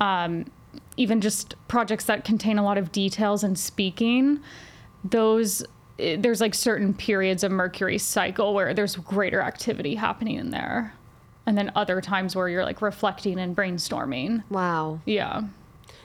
um, 0.00 0.46
even 0.96 1.20
just 1.20 1.54
projects 1.68 2.04
that 2.04 2.24
contain 2.24 2.58
a 2.58 2.64
lot 2.64 2.78
of 2.78 2.92
details 2.92 3.44
and 3.44 3.58
speaking. 3.58 4.40
Those 5.04 5.64
eh, 5.98 6.16
there's 6.18 6.40
like 6.40 6.54
certain 6.54 6.94
periods 6.94 7.42
of 7.42 7.50
Mercury 7.50 7.98
cycle 7.98 8.54
where 8.54 8.72
there's 8.72 8.96
greater 8.96 9.40
activity 9.40 9.96
happening 9.96 10.36
in 10.36 10.50
there. 10.50 10.94
And 11.44 11.58
then 11.58 11.72
other 11.74 12.00
times 12.00 12.36
where 12.36 12.48
you're 12.48 12.64
like 12.64 12.80
reflecting 12.80 13.40
and 13.40 13.56
brainstorming. 13.56 14.44
Wow. 14.48 15.00
Yeah. 15.06 15.42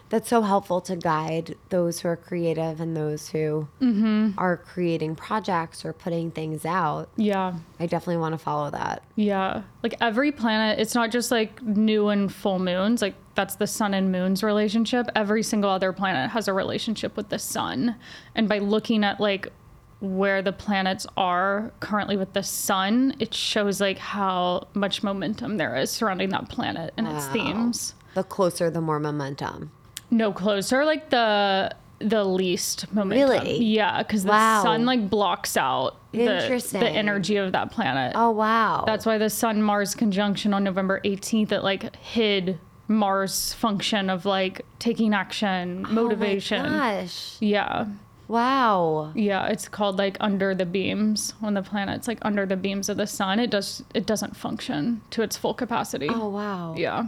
That's 0.10 0.30
so 0.30 0.42
helpful 0.42 0.80
to 0.82 0.96
guide 0.96 1.56
those 1.70 2.00
who 2.00 2.10
are 2.10 2.16
creative 2.16 2.80
and 2.80 2.96
those 2.96 3.30
who 3.30 3.68
mm-hmm. 3.82 4.32
are 4.38 4.58
creating 4.58 5.16
projects 5.16 5.84
or 5.84 5.94
putting 5.94 6.32
things 6.32 6.66
out. 6.66 7.10
Yeah. 7.18 7.56
I 7.80 7.88
definitely 7.88 8.18
want 8.18 8.34
to 8.34 8.38
follow 8.38 8.70
that. 8.72 9.04
Yeah. 9.16 9.64
Like 9.84 9.96
every 10.00 10.32
planet, 10.32 10.80
it's 10.80 10.96
not 10.96 11.12
just 11.12 11.30
like 11.30 11.62
new 11.62 12.08
and 12.08 12.34
full 12.34 12.60
moons. 12.60 13.02
Like 13.02 13.16
that's 13.36 13.56
the 13.56 13.68
sun 13.68 13.94
and 13.94 14.12
moon's 14.12 14.44
relationship. 14.44 15.08
Every 15.16 15.44
single 15.44 15.70
other 15.70 15.92
planet 15.92 16.32
has 16.32 16.48
a 16.48 16.54
relationship 16.54 17.18
with 17.18 17.30
the 17.30 17.40
sun. 17.40 17.96
And 18.34 18.48
by 18.48 18.60
looking 18.60 19.04
at 19.04 19.20
like 19.20 19.52
where 20.00 20.42
the 20.42 20.54
planets 20.54 21.08
are 21.18 21.72
currently 21.80 22.18
with 22.18 22.34
the 22.34 22.44
sun, 22.44 23.16
it 23.20 23.34
shows 23.34 23.82
like 23.82 23.98
how 23.98 24.68
much 24.74 25.04
momentum 25.04 25.58
there 25.58 25.76
is 25.76 25.90
surrounding 25.90 26.30
that 26.30 26.50
planet 26.50 26.94
and 26.98 27.08
its 27.08 27.28
themes. 27.28 27.96
The 28.14 28.24
closer, 28.24 28.70
the 28.70 28.82
more 28.82 29.00
momentum. 29.00 29.72
No 30.10 30.32
closer, 30.32 30.86
like 30.86 31.10
the 31.10 31.76
the 32.00 32.24
least 32.24 32.94
momentum. 32.94 33.30
Really? 33.30 33.64
Yeah, 33.64 34.04
because 34.04 34.24
the 34.24 34.62
sun 34.62 34.86
like 34.86 35.10
blocks 35.10 35.58
out 35.58 35.98
the, 36.12 36.68
the 36.72 36.90
energy 36.90 37.38
of 37.38 37.52
that 37.54 37.72
planet. 37.72 38.14
Oh, 38.16 38.32
wow. 38.32 38.84
That's 38.86 39.06
why 39.06 39.18
the 39.18 39.30
Sun 39.30 39.62
Mars 39.62 39.96
conjunction 39.96 40.54
on 40.54 40.64
November 40.64 41.02
18th 41.04 41.52
it 41.52 41.64
like 41.64 41.96
hid 41.96 42.60
Mars 42.88 43.54
function 43.54 44.10
of 44.10 44.26
like 44.26 44.62
taking 44.80 45.14
action, 45.14 45.86
motivation. 45.90 46.66
Oh 46.66 46.70
my 46.70 47.02
gosh. 47.02 47.38
yeah. 47.40 47.88
Wow. 48.28 49.14
Yeah, 49.16 49.48
it's 49.48 49.68
called 49.70 49.98
like 49.98 50.18
under 50.20 50.54
the 50.54 50.66
beams 50.66 51.34
when 51.40 51.54
the 51.54 51.62
planet's 51.62 52.08
like 52.08 52.20
under 52.24 52.46
the 52.46 52.58
beams 52.58 52.90
of 52.90 52.98
the 52.98 53.08
sun. 53.08 53.40
It 53.40 53.50
does 53.50 53.84
it 53.94 54.06
doesn't 54.06 54.36
function 54.36 55.02
to 55.12 55.22
its 55.22 55.38
full 55.38 55.54
capacity. 55.54 56.10
Oh, 56.12 56.30
wow. 56.30 56.76
Yeah. 56.78 57.08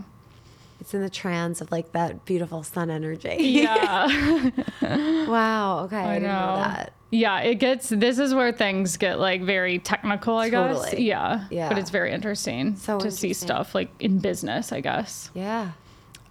It's 0.89 0.95
in 0.95 1.01
the 1.01 1.09
trance 1.11 1.61
of 1.61 1.71
like 1.71 1.91
that 1.91 2.25
beautiful 2.25 2.63
sun 2.63 2.89
energy. 2.89 3.35
Yeah. 3.37 4.49
wow. 5.27 5.81
Okay. 5.81 5.95
I, 5.95 6.15
I 6.15 6.17
know 6.17 6.27
know. 6.29 6.55
that. 6.55 6.93
Yeah, 7.11 7.41
it 7.41 7.55
gets 7.59 7.89
this 7.89 8.17
is 8.17 8.33
where 8.33 8.51
things 8.51 8.97
get 8.97 9.19
like 9.19 9.43
very 9.43 9.77
technical, 9.77 10.35
I 10.35 10.49
guess. 10.49 10.95
Yeah. 10.95 11.45
Yeah. 11.51 11.69
But 11.69 11.77
it's 11.77 11.91
very 11.91 12.11
interesting 12.11 12.75
So 12.75 12.97
to 13.01 13.11
see 13.11 13.33
stuff 13.33 13.75
like 13.75 13.91
in 13.99 14.17
business, 14.17 14.71
I 14.71 14.81
guess. 14.81 15.29
Yeah. 15.35 15.73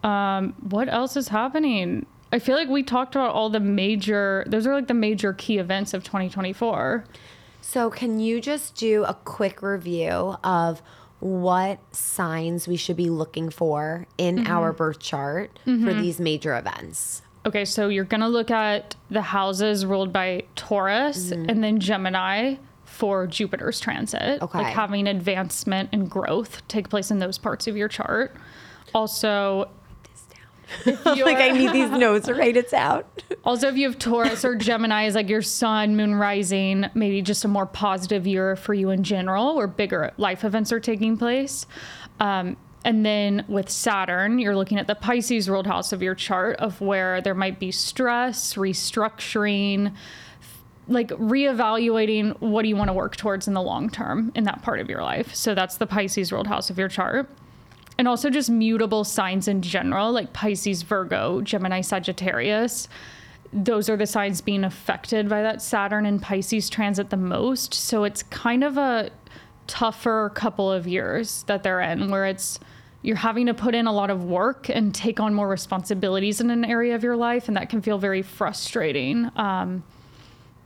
Um, 0.02 0.54
what 0.68 0.88
else 0.88 1.16
is 1.16 1.28
happening? 1.28 2.04
I 2.32 2.40
feel 2.40 2.56
like 2.56 2.68
we 2.68 2.82
talked 2.82 3.14
about 3.14 3.36
all 3.36 3.50
the 3.50 3.60
major 3.60 4.42
those 4.48 4.66
are 4.66 4.74
like 4.74 4.88
the 4.88 4.92
major 4.94 5.34
key 5.34 5.58
events 5.58 5.94
of 5.94 6.02
2024. 6.02 7.04
So, 7.60 7.90
can 7.90 8.18
you 8.18 8.40
just 8.40 8.74
do 8.74 9.04
a 9.04 9.14
quick 9.14 9.62
review 9.62 10.34
of 10.42 10.82
what 11.20 11.80
signs 11.94 12.68
we 12.68 12.76
should 12.76 12.96
be 12.96 13.10
looking 13.10 13.50
for 13.50 14.06
in 14.18 14.36
mm-hmm. 14.36 14.52
our 14.52 14.72
birth 14.72 15.00
chart 15.00 15.58
for 15.64 15.70
mm-hmm. 15.70 16.00
these 16.00 16.20
major 16.20 16.56
events? 16.56 17.22
Okay, 17.46 17.64
so 17.64 17.88
you're 17.88 18.04
going 18.04 18.20
to 18.20 18.28
look 18.28 18.50
at 18.50 18.94
the 19.10 19.22
houses 19.22 19.86
ruled 19.86 20.12
by 20.12 20.44
Taurus 20.54 21.30
mm-hmm. 21.30 21.48
and 21.48 21.64
then 21.64 21.80
Gemini 21.80 22.56
for 22.84 23.26
Jupiter's 23.26 23.80
transit. 23.80 24.42
Okay. 24.42 24.58
Like 24.58 24.74
having 24.74 25.06
advancement 25.06 25.90
and 25.92 26.10
growth 26.10 26.66
take 26.68 26.88
place 26.88 27.10
in 27.10 27.18
those 27.18 27.38
parts 27.38 27.66
of 27.66 27.76
your 27.76 27.88
chart. 27.88 28.34
Also, 28.94 29.70
like, 30.86 31.38
I 31.38 31.50
need 31.50 31.72
these 31.72 31.90
notes 31.98 32.26
to 32.26 32.34
write 32.34 32.56
it 32.56 32.70
down. 32.70 33.04
Also, 33.44 33.68
if 33.68 33.76
you 33.76 33.88
have 33.88 33.98
Taurus 33.98 34.44
or 34.44 34.54
Gemini 34.54 35.04
as 35.04 35.14
like 35.14 35.28
your 35.28 35.42
sun, 35.42 35.96
moon 35.96 36.14
rising, 36.14 36.86
maybe 36.94 37.22
just 37.22 37.44
a 37.44 37.48
more 37.48 37.66
positive 37.66 38.26
year 38.26 38.56
for 38.56 38.74
you 38.74 38.90
in 38.90 39.02
general, 39.02 39.56
where 39.56 39.66
bigger 39.66 40.12
life 40.16 40.44
events 40.44 40.72
are 40.72 40.80
taking 40.80 41.16
place. 41.16 41.66
Um, 42.20 42.56
and 42.84 43.04
then 43.04 43.44
with 43.48 43.68
Saturn, 43.68 44.38
you're 44.38 44.56
looking 44.56 44.78
at 44.78 44.86
the 44.86 44.94
Pisces 44.94 45.48
ruled 45.48 45.66
house 45.66 45.92
of 45.92 46.02
your 46.02 46.14
chart 46.14 46.56
of 46.56 46.80
where 46.80 47.20
there 47.20 47.34
might 47.34 47.58
be 47.58 47.70
stress, 47.72 48.54
restructuring, 48.54 49.94
like 50.86 51.08
reevaluating 51.08 52.40
what 52.40 52.62
do 52.62 52.68
you 52.68 52.76
want 52.76 52.88
to 52.88 52.94
work 52.94 53.16
towards 53.16 53.46
in 53.46 53.54
the 53.54 53.62
long 53.62 53.90
term 53.90 54.32
in 54.34 54.44
that 54.44 54.62
part 54.62 54.80
of 54.80 54.88
your 54.88 55.02
life. 55.02 55.34
So 55.34 55.54
that's 55.54 55.76
the 55.76 55.86
Pisces 55.86 56.32
ruled 56.32 56.46
house 56.46 56.70
of 56.70 56.78
your 56.78 56.88
chart 56.88 57.28
and 57.98 58.06
also 58.08 58.30
just 58.30 58.48
mutable 58.48 59.04
signs 59.04 59.48
in 59.48 59.60
general, 59.60 60.12
like 60.12 60.32
Pisces, 60.32 60.82
Virgo, 60.82 61.40
Gemini, 61.42 61.80
Sagittarius. 61.80 62.88
Those 63.52 63.88
are 63.88 63.96
the 63.96 64.06
signs 64.06 64.40
being 64.40 64.62
affected 64.64 65.28
by 65.28 65.42
that 65.42 65.60
Saturn 65.62 66.06
and 66.06 66.22
Pisces 66.22 66.70
transit 66.70 67.10
the 67.10 67.16
most. 67.16 67.74
So 67.74 68.04
it's 68.04 68.22
kind 68.24 68.62
of 68.62 68.76
a 68.76 69.10
tougher 69.66 70.30
couple 70.34 70.70
of 70.70 70.86
years 70.86 71.42
that 71.44 71.62
they're 71.62 71.80
in, 71.80 72.10
where 72.10 72.26
it's 72.26 72.60
you're 73.02 73.16
having 73.16 73.46
to 73.46 73.54
put 73.54 73.74
in 73.74 73.86
a 73.86 73.92
lot 73.92 74.10
of 74.10 74.24
work 74.24 74.68
and 74.68 74.94
take 74.94 75.20
on 75.20 75.32
more 75.32 75.48
responsibilities 75.48 76.40
in 76.40 76.50
an 76.50 76.64
area 76.64 76.94
of 76.94 77.02
your 77.02 77.16
life, 77.16 77.48
and 77.48 77.56
that 77.56 77.68
can 77.68 77.80
feel 77.80 77.96
very 77.98 78.22
frustrating. 78.22 79.30
Um, 79.36 79.82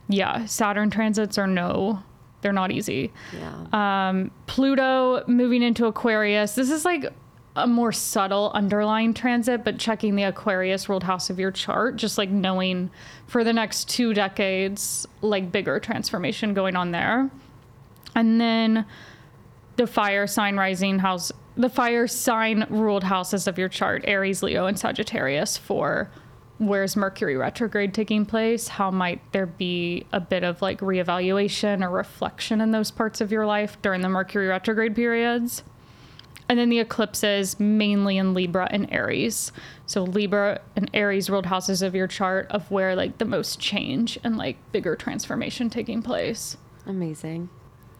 yeah, 0.09 0.45
Saturn 0.45 0.89
transits 0.89 1.37
are 1.37 1.47
no, 1.47 2.03
they're 2.41 2.51
not 2.51 2.71
easy 2.71 3.11
Yeah. 3.39 4.09
um, 4.09 4.31
Pluto 4.47 5.23
moving 5.27 5.61
into 5.63 5.85
Aquarius. 5.85 6.55
This 6.55 6.69
is 6.69 6.83
like 6.83 7.13
a 7.55 7.67
more 7.67 7.91
subtle 7.91 8.51
underlying 8.53 9.13
transit, 9.13 9.63
but 9.63 9.77
checking 9.77 10.15
the 10.15 10.23
Aquarius 10.23 10.89
ruled 10.89 11.03
house 11.03 11.29
of 11.29 11.39
your 11.39 11.51
chart, 11.51 11.95
just 11.95 12.17
like 12.17 12.29
knowing 12.29 12.89
for 13.27 13.43
the 13.43 13.53
next 13.53 13.89
two 13.89 14.13
decades, 14.13 15.07
like 15.21 15.51
bigger 15.51 15.79
transformation 15.79 16.53
going 16.53 16.75
on 16.75 16.91
there. 16.91 17.29
And 18.15 18.41
then 18.41 18.85
the 19.75 19.85
fire 19.85 20.25
sign 20.25 20.57
rising 20.57 20.99
house, 20.99 21.31
the 21.55 21.69
fire 21.69 22.07
sign 22.07 22.65
ruled 22.69 23.03
houses 23.03 23.47
of 23.47 23.59
your 23.59 23.69
chart, 23.69 24.03
Aries, 24.07 24.41
Leo, 24.41 24.65
and 24.65 24.77
Sagittarius, 24.77 25.55
for 25.55 26.09
where's 26.57 26.95
Mercury 26.95 27.35
retrograde 27.35 27.93
taking 27.93 28.25
place? 28.25 28.67
How 28.67 28.89
might 28.89 29.21
there 29.31 29.45
be 29.45 30.07
a 30.11 30.19
bit 30.19 30.43
of 30.43 30.61
like 30.61 30.79
reevaluation 30.79 31.83
or 31.83 31.89
reflection 31.89 32.61
in 32.61 32.71
those 32.71 32.89
parts 32.89 33.21
of 33.21 33.31
your 33.31 33.45
life 33.45 33.79
during 33.81 34.01
the 34.01 34.09
Mercury 34.09 34.47
retrograde 34.47 34.95
periods? 34.95 35.63
And 36.49 36.59
then 36.59 36.69
the 36.69 36.79
eclipses 36.79 37.59
mainly 37.59 38.17
in 38.17 38.33
Libra 38.33 38.67
and 38.69 38.91
Aries. 38.91 39.51
So 39.85 40.03
Libra 40.03 40.61
and 40.75 40.89
Aries 40.93 41.29
ruled 41.29 41.45
houses 41.45 41.81
of 41.81 41.95
your 41.95 42.07
chart 42.07 42.47
of 42.49 42.69
where 42.69 42.95
like 42.95 43.17
the 43.17 43.25
most 43.25 43.59
change 43.59 44.19
and 44.23 44.37
like 44.37 44.57
bigger 44.71 44.95
transformation 44.95 45.69
taking 45.69 46.01
place. 46.01 46.57
Amazing. 46.85 47.49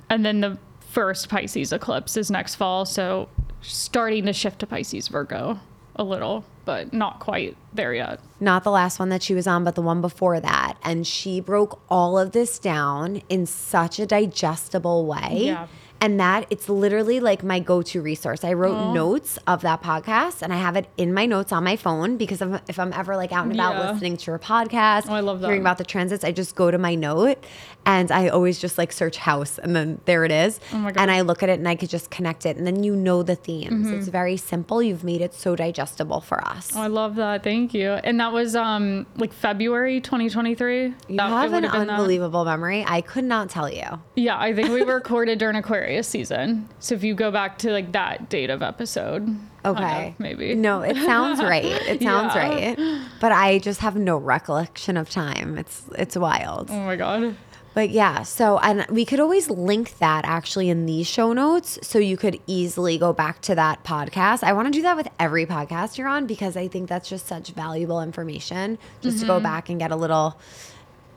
And 0.09 0.25
then 0.25 0.41
the 0.41 0.57
first 0.79 1.29
Pisces 1.29 1.71
eclipse 1.73 2.17
is 2.17 2.29
next 2.29 2.55
fall, 2.55 2.85
so 2.85 3.29
starting 3.61 4.25
to 4.25 4.33
shift 4.33 4.59
to 4.59 4.67
Pisces 4.67 5.07
Virgo 5.07 5.59
a 5.95 6.03
little, 6.03 6.43
but 6.65 6.93
not 6.93 7.19
quite 7.19 7.55
there 7.73 7.93
yet. 7.93 8.19
Not 8.39 8.63
the 8.63 8.71
last 8.71 8.99
one 8.99 9.09
that 9.09 9.23
she 9.23 9.33
was 9.33 9.47
on, 9.47 9.63
but 9.63 9.75
the 9.75 9.81
one 9.81 10.01
before 10.01 10.39
that. 10.39 10.77
And 10.83 11.05
she 11.05 11.39
broke 11.39 11.81
all 11.89 12.17
of 12.17 12.31
this 12.31 12.59
down 12.59 13.21
in 13.29 13.45
such 13.45 13.99
a 13.99 14.05
digestible 14.05 15.05
way. 15.05 15.45
Yeah. 15.45 15.67
And 16.03 16.19
that 16.19 16.47
it's 16.49 16.67
literally 16.67 17.21
like 17.21 17.43
my 17.43 17.59
go 17.59 17.81
to 17.81 18.01
resource. 18.01 18.43
I 18.43 18.51
wrote 18.53 18.93
notes 18.93 19.39
of 19.47 19.61
that 19.61 19.81
podcast 19.81 20.41
and 20.41 20.51
I 20.51 20.57
have 20.57 20.75
it 20.75 20.87
in 20.97 21.13
my 21.13 21.25
notes 21.25 21.53
on 21.53 21.63
my 21.63 21.77
phone 21.77 22.17
because 22.17 22.41
if, 22.41 22.61
if 22.67 22.77
I'm 22.77 22.91
ever 22.91 23.15
like 23.15 23.31
out 23.31 23.45
and 23.45 23.53
about 23.53 23.75
Yeah. 23.75 23.91
listening 23.91 24.17
to 24.17 24.31
her 24.31 24.39
podcast, 24.39 25.05
Oh, 25.07 25.13
I 25.13 25.21
love 25.21 25.39
that. 25.39 25.47
hearing 25.47 25.61
about 25.61 25.77
the 25.77 25.85
transits, 25.85 26.25
I 26.25 26.33
just 26.33 26.55
go 26.55 26.69
to 26.69 26.77
my 26.77 26.95
note 26.95 27.41
and 27.85 28.11
I 28.11 28.27
always 28.27 28.59
just 28.59 28.77
like 28.77 28.91
search 28.91 29.15
house 29.17 29.57
and 29.59 29.73
then 29.77 30.01
there 30.03 30.25
it 30.25 30.31
is. 30.31 30.59
Oh 30.73 30.77
my 30.79 30.91
God. 30.91 31.01
And 31.01 31.09
I 31.09 31.21
look 31.21 31.41
at 31.41 31.47
it 31.47 31.57
and 31.59 31.67
I 31.69 31.75
could 31.75 31.89
just 31.89 32.11
connect 32.11 32.45
it. 32.45 32.57
And 32.57 32.67
then 32.67 32.83
you 32.83 32.97
know 32.97 33.23
the 33.23 33.35
themes. 33.35 33.89
It's 33.89 34.09
very 34.09 34.35
simple. 34.35 34.83
You've 34.83 35.05
made 35.05 35.21
it 35.21 35.33
so 35.33 35.55
digestible 35.55 36.19
for 36.19 36.45
us. 36.45 36.71
Mm-hmm. 36.71 36.79
Oh, 36.79 36.81
I 36.83 36.87
love 36.87 37.15
that. 37.15 37.43
Thank 37.43 37.73
you. 37.73 37.91
And 37.91 38.19
that 38.19 38.33
was 38.33 38.57
um 38.57 39.05
like 39.15 39.31
February 39.31 40.01
2023. 40.01 40.83
You 40.83 40.93
that, 41.11 41.29
have 41.29 41.53
an 41.53 41.61
been 41.61 41.71
that. 41.71 41.89
unbelievable 41.89 42.43
memory. 42.43 42.83
I 42.85 42.99
could 42.99 43.23
not 43.23 43.49
tell 43.49 43.69
you. 43.71 43.85
Yeah, 44.15 44.37
I 44.37 44.53
think 44.53 44.67
we 44.69 44.81
recorded 44.83 45.39
during 45.39 45.55
Aquarius 45.55 45.92
season. 46.01 46.67
So 46.79 46.95
if 46.95 47.03
you 47.03 47.13
go 47.13 47.29
back 47.29 47.59
to 47.59 47.71
like 47.71 47.91
that 47.91 48.29
date 48.29 48.49
of 48.49 48.63
episode, 48.63 49.25
kind 49.27 49.37
of, 49.65 49.77
Okay. 49.77 50.15
maybe. 50.17 50.55
No, 50.55 50.81
it 50.81 50.97
sounds 50.97 51.39
right. 51.41 51.63
It 51.65 52.01
sounds 52.01 52.33
Yeah. 52.33 52.49
right. 52.49 53.01
But 53.21 53.31
I 53.31 53.59
just 53.59 53.81
have 53.81 53.95
no 53.95 54.17
recollection 54.17 54.97
of 54.97 55.09
time. 55.09 55.57
It's 55.57 55.83
it's 55.95 56.17
wild. 56.17 56.69
Oh 56.71 56.79
my 56.79 56.95
god. 56.95 57.35
But 57.75 57.89
yeah, 57.89 58.21
so 58.21 58.59
and 58.59 58.85
we 58.89 59.03
could 59.03 59.19
always 59.19 59.49
link 59.49 59.97
that 59.97 60.25
actually 60.25 60.69
in 60.69 60.85
these 60.85 61.07
show 61.07 61.33
notes 61.33 61.79
so 61.81 61.97
you 61.97 62.17
could 62.17 62.39
easily 62.45 62.99
go 62.99 63.13
back 63.13 63.41
to 63.41 63.55
that 63.55 63.83
podcast. 63.83 64.43
I 64.43 64.53
want 64.53 64.67
to 64.67 64.71
do 64.71 64.83
that 64.83 64.95
with 64.95 65.07
every 65.19 65.47
podcast 65.47 65.97
you're 65.97 66.07
on 66.07 66.27
because 66.27 66.55
I 66.55 66.67
think 66.67 66.87
that's 66.87 67.09
just 67.09 67.25
such 67.25 67.49
valuable 67.49 67.99
information 67.99 68.77
just 69.01 69.21
to 69.21 69.25
go 69.25 69.33
Mm-hmm. 69.37 69.43
back 69.43 69.69
and 69.69 69.79
get 69.79 69.91
a 69.91 69.95
little 69.95 70.37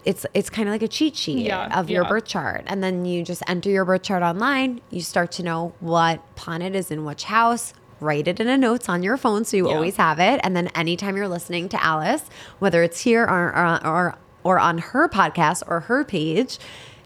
it's 0.07 0.25
it's 0.33 0.49
kind 0.49 0.69
of 0.69 0.73
like 0.73 0.83
a 0.83 0.89
cheat 0.89 1.17
sheet 1.17 1.47
Yeah, 1.47 1.79
of 1.79 1.91
your 1.91 2.05
yeah. 2.05 2.09
birth 2.09 2.25
chart 2.25 2.63
and 2.69 2.83
then 2.83 3.05
you 3.05 3.23
just 3.25 3.43
enter 3.49 3.69
your 3.69 3.85
birth 3.85 4.03
chart 4.05 4.23
online, 4.23 4.81
you 4.91 5.03
start 5.03 5.33
to 5.33 5.43
know 5.43 5.75
what 5.81 6.21
planet 6.37 6.75
is 6.75 6.91
in 6.91 7.05
which 7.05 7.25
house, 7.25 7.75
write 8.01 8.29
it 8.29 8.39
in 8.41 8.49
a 8.49 8.57
notes 8.57 8.89
on 8.89 9.03
your 9.03 9.17
phone 9.17 9.45
so 9.45 9.57
you 9.57 9.69
Yeah. 9.69 9.75
always 9.75 9.97
have 9.97 10.19
it 10.21 10.41
and 10.45 10.57
then 10.57 10.69
anytime 10.69 11.17
you're 11.17 11.29
listening 11.29 11.69
to 11.71 11.85
Alice, 11.85 12.23
whether 12.61 12.83
it's 12.83 13.01
here 13.01 13.25
or 13.25 13.55
or, 13.57 13.87
or 13.87 14.19
or 14.45 14.59
on 14.61 14.79
her 14.79 15.09
podcast 15.09 15.63
or 15.67 15.81
her 15.81 16.05
page, 16.05 16.59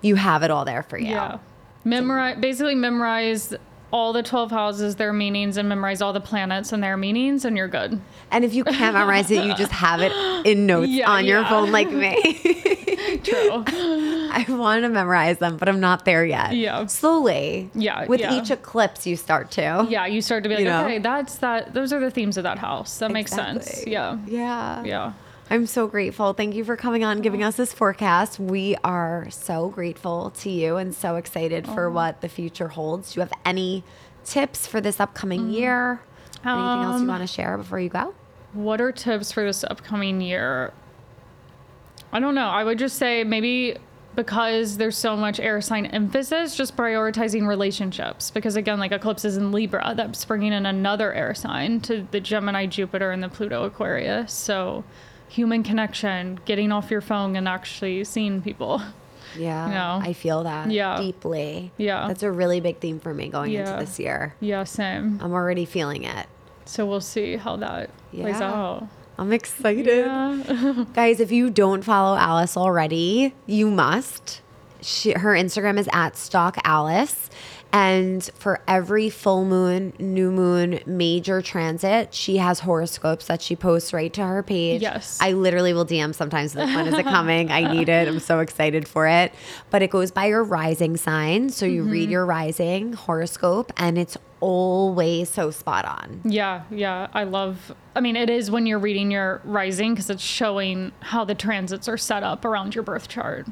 you 0.03 0.17
have 0.17 0.43
it 0.43 0.51
all 0.51 0.65
there 0.67 0.83
for 0.83 0.99
you. 0.99 1.09
Yeah. 1.13 1.39
Memorize 1.85 2.37
basically 2.39 2.75
memorize 2.75 3.55
all 3.93 4.13
the 4.13 4.23
12 4.23 4.51
houses, 4.51 4.97
their 4.97 5.13
meanings, 5.13 5.57
and 5.57 5.69
memorize 5.69 6.01
all 6.01 6.13
the 6.13 6.21
planets 6.21 6.73
and 6.73 6.83
their 6.83 6.97
meanings, 6.97 7.45
and 7.45 7.57
you're 7.57 7.69
good. 7.69 8.01
And 8.31 8.45
if 8.45 8.55
you 8.55 8.63
can't 8.65 8.95
memorize 8.95 9.31
it, 9.31 9.45
you 9.45 9.55
just 9.55 9.73
have 9.73 10.01
it 10.01 10.13
in 10.47 10.67
notes 10.67 10.89
Yeah, 10.91 11.11
on 11.11 11.25
your 11.25 11.41
yeah. 11.41 11.49
phone 11.49 11.73
like 11.73 11.91
me. 11.91 12.17
True. 13.25 13.65
I 14.33 14.45
want 14.49 14.83
to 14.85 14.89
memorize 14.89 15.39
them, 15.39 15.57
but 15.57 15.69
I'm 15.69 15.81
not 15.81 16.05
there 16.05 16.25
yet. 16.25 16.55
Yeah. 16.55 16.87
Slowly. 16.87 17.71
Yeah, 17.75 18.07
With 18.07 18.21
yeah. 18.21 18.35
each 18.41 18.51
eclipse, 18.51 19.07
you 19.07 19.17
start 19.17 19.51
to. 19.53 19.87
yeah, 19.91 20.07
you 20.07 20.23
start 20.23 20.45
to 20.45 20.49
be 20.49 20.55
like, 20.55 20.63
You 20.65 20.71
know? 20.71 20.85
okay, 20.85 20.99
that's 20.99 21.37
that. 21.39 21.75
Those 21.75 21.93
are 21.93 21.99
the 22.01 22.11
themes 22.11 22.37
of 22.37 22.45
that 22.45 22.59
house. 22.59 22.99
That 22.99 23.11
makes 23.11 23.33
sense. 23.33 23.85
Yeah. 23.87 24.19
Yeah. 24.27 24.85
Yeah. 24.85 25.13
I'm 25.53 25.67
so 25.67 25.89
grateful. 25.89 26.33
Thank 26.33 26.55
you 26.55 26.63
for 26.65 26.77
coming 26.77 27.03
on, 27.03 27.23
giving 27.23 27.43
us 27.43 27.57
this 27.57 27.73
forecast. 27.73 28.39
We 28.39 28.77
are 28.85 29.27
so 29.31 29.69
grateful 29.69 30.31
to 30.39 30.51
you 30.51 30.77
and 30.77 30.95
so 30.95 31.17
excited 31.17 31.67
for 31.67 31.91
what 31.91 32.21
the 32.21 32.29
future 32.29 32.69
holds. 32.69 33.13
Do 33.15 33.19
you 33.19 33.23
have 33.27 33.33
any 33.45 33.83
tips 34.25 34.69
for 34.69 34.81
this 34.81 35.01
upcoming 35.01 35.51
year? 35.51 36.03
Anything 36.45 36.53
else 36.55 36.97
you 36.99 37.03
Um, 37.03 37.07
want 37.09 37.23
to 37.23 37.27
share 37.27 37.59
before 37.59 37.81
you 37.81 37.89
go? 37.89 38.15
What 38.53 38.81
are 38.81 38.93
tips 38.93 39.33
for 39.33 39.43
this 39.45 39.65
upcoming 39.65 40.21
year? 40.21 40.73
I 42.13 42.21
don't 42.21 42.37
know. 42.37 42.47
I 42.49 42.63
would 42.63 42.79
just 42.79 42.97
say 42.97 43.25
maybe 43.25 43.77
because 44.15 44.77
there's 44.77 44.97
so 44.97 45.17
much 45.17 45.41
air 45.41 45.61
sign 45.61 45.87
emphasis, 45.87 46.55
just 46.55 46.77
prioritizing 46.77 47.47
relationships. 47.47 48.31
Because 48.31 48.55
again, 48.55 48.79
like 48.79 48.93
eclipses 48.93 49.37
in 49.37 49.51
Libra, 49.51 49.95
that's 49.97 50.25
bringing 50.25 50.53
in 50.53 50.65
another 50.65 51.13
air 51.13 51.35
sign 51.35 51.81
to 51.83 52.07
the 52.13 52.21
Gemini, 52.21 52.67
Jupiter, 52.67 53.11
and 53.11 53.21
the 53.23 53.29
Pluto 53.29 53.65
Aquarius. 53.65 54.33
So 54.33 54.85
human 55.31 55.63
connection, 55.63 56.39
getting 56.45 56.73
off 56.73 56.91
your 56.91 57.01
phone 57.01 57.37
and 57.37 57.49
actually 57.49 58.05
seeing 58.05 58.43
people. 58.43 58.83
Yeah. 59.39 59.69
No. 59.71 60.09
I 60.09 60.13
feel 60.13 60.43
that 60.43 60.73
Yeah. 60.73 60.99
deeply. 60.99 61.71
Yeah. 61.77 62.09
That's 62.09 62.25
a 62.25 62.33
really 62.33 62.59
big 62.59 62.79
theme 62.81 62.99
for 62.99 63.15
me 63.15 63.29
going 63.29 63.53
into 63.53 63.77
this 63.79 63.97
year. 64.01 64.35
Yeah, 64.41 64.65
same. 64.65 65.21
I'm 65.23 65.33
already 65.33 65.65
feeling 65.67 66.03
it. 66.03 66.27
So 66.65 66.85
we'll 66.85 67.01
see 67.01 67.37
how 67.37 67.55
that 67.59 67.91
plays 68.13 68.41
out. 68.41 68.89
I'm 69.19 69.33
excited. 69.33 69.87
Yeah. 70.07 70.85
Guys, 70.95 71.21
if 71.21 71.31
you 71.31 71.49
don't 71.49 71.83
follow 71.83 72.17
Alice 72.19 72.57
already, 72.57 73.33
you 73.47 73.71
must. 73.71 74.41
She, 74.81 75.13
her 75.13 75.35
Instagram 75.35 75.79
is 75.79 75.89
at 75.93 76.17
Stalk 76.17 76.57
Alice. 76.65 77.31
And 77.73 78.29
for 78.35 78.61
every 78.67 79.11
full 79.11 79.45
moon, 79.45 79.93
new 79.99 80.31
moon, 80.31 80.81
major 80.87 81.41
transit, 81.41 82.13
she 82.15 82.39
has 82.39 82.61
horoscopes 82.61 83.27
that 83.27 83.41
she 83.43 83.55
posts 83.55 83.93
right 83.93 84.13
to 84.15 84.27
her 84.27 84.43
page. 84.43 84.83
Yes. 84.83 85.19
I 85.21 85.33
literally 85.33 85.73
will 85.73 85.87
DM 85.87 86.15
sometimes, 86.15 86.55
like, 86.55 86.75
when 86.75 86.89
is 86.89 86.95
it 86.95 87.05
coming? 87.05 87.51
I 87.51 87.73
need 87.73 87.89
it. 87.89 88.09
I'm 88.09 88.19
so 88.21 88.41
excited 88.41 88.89
for 88.89 89.07
it. 89.07 89.33
But 89.71 89.83
it 89.83 89.91
goes 89.91 90.11
by 90.11 90.27
your 90.27 90.43
rising 90.43 90.97
sign. 90.97 91.51
So 91.51 91.67
you 91.67 91.85
read 91.85 92.05
mm-hmm. 92.05 92.13
your 92.13 92.27
rising 92.27 92.93
horoscope, 92.93 93.73
and 93.77 93.99
it's 93.99 94.17
always 94.41 95.29
so 95.29 95.51
spot 95.51 95.85
on. 95.85 96.23
Yeah, 96.25 96.65
yeah. 96.71 97.09
I 97.13 97.25
love, 97.25 97.75
I 97.95 98.01
mean, 98.01 98.17
it 98.17 98.31
is 98.31 98.51
when 98.51 98.67
you're 98.67 98.79
reading 98.79 99.11
your 99.11 99.41
rising 99.45 99.95
because 99.95 100.11
it's 100.11 100.23
showing 100.23 100.93
how 101.01 101.25
the 101.25 101.35
transits 101.35 101.89
are 101.89 101.99
set 101.99 102.23
up 102.23 102.45
around 102.45 102.75
your 102.75 102.83
birth 102.83 103.09
chart. 103.09 103.47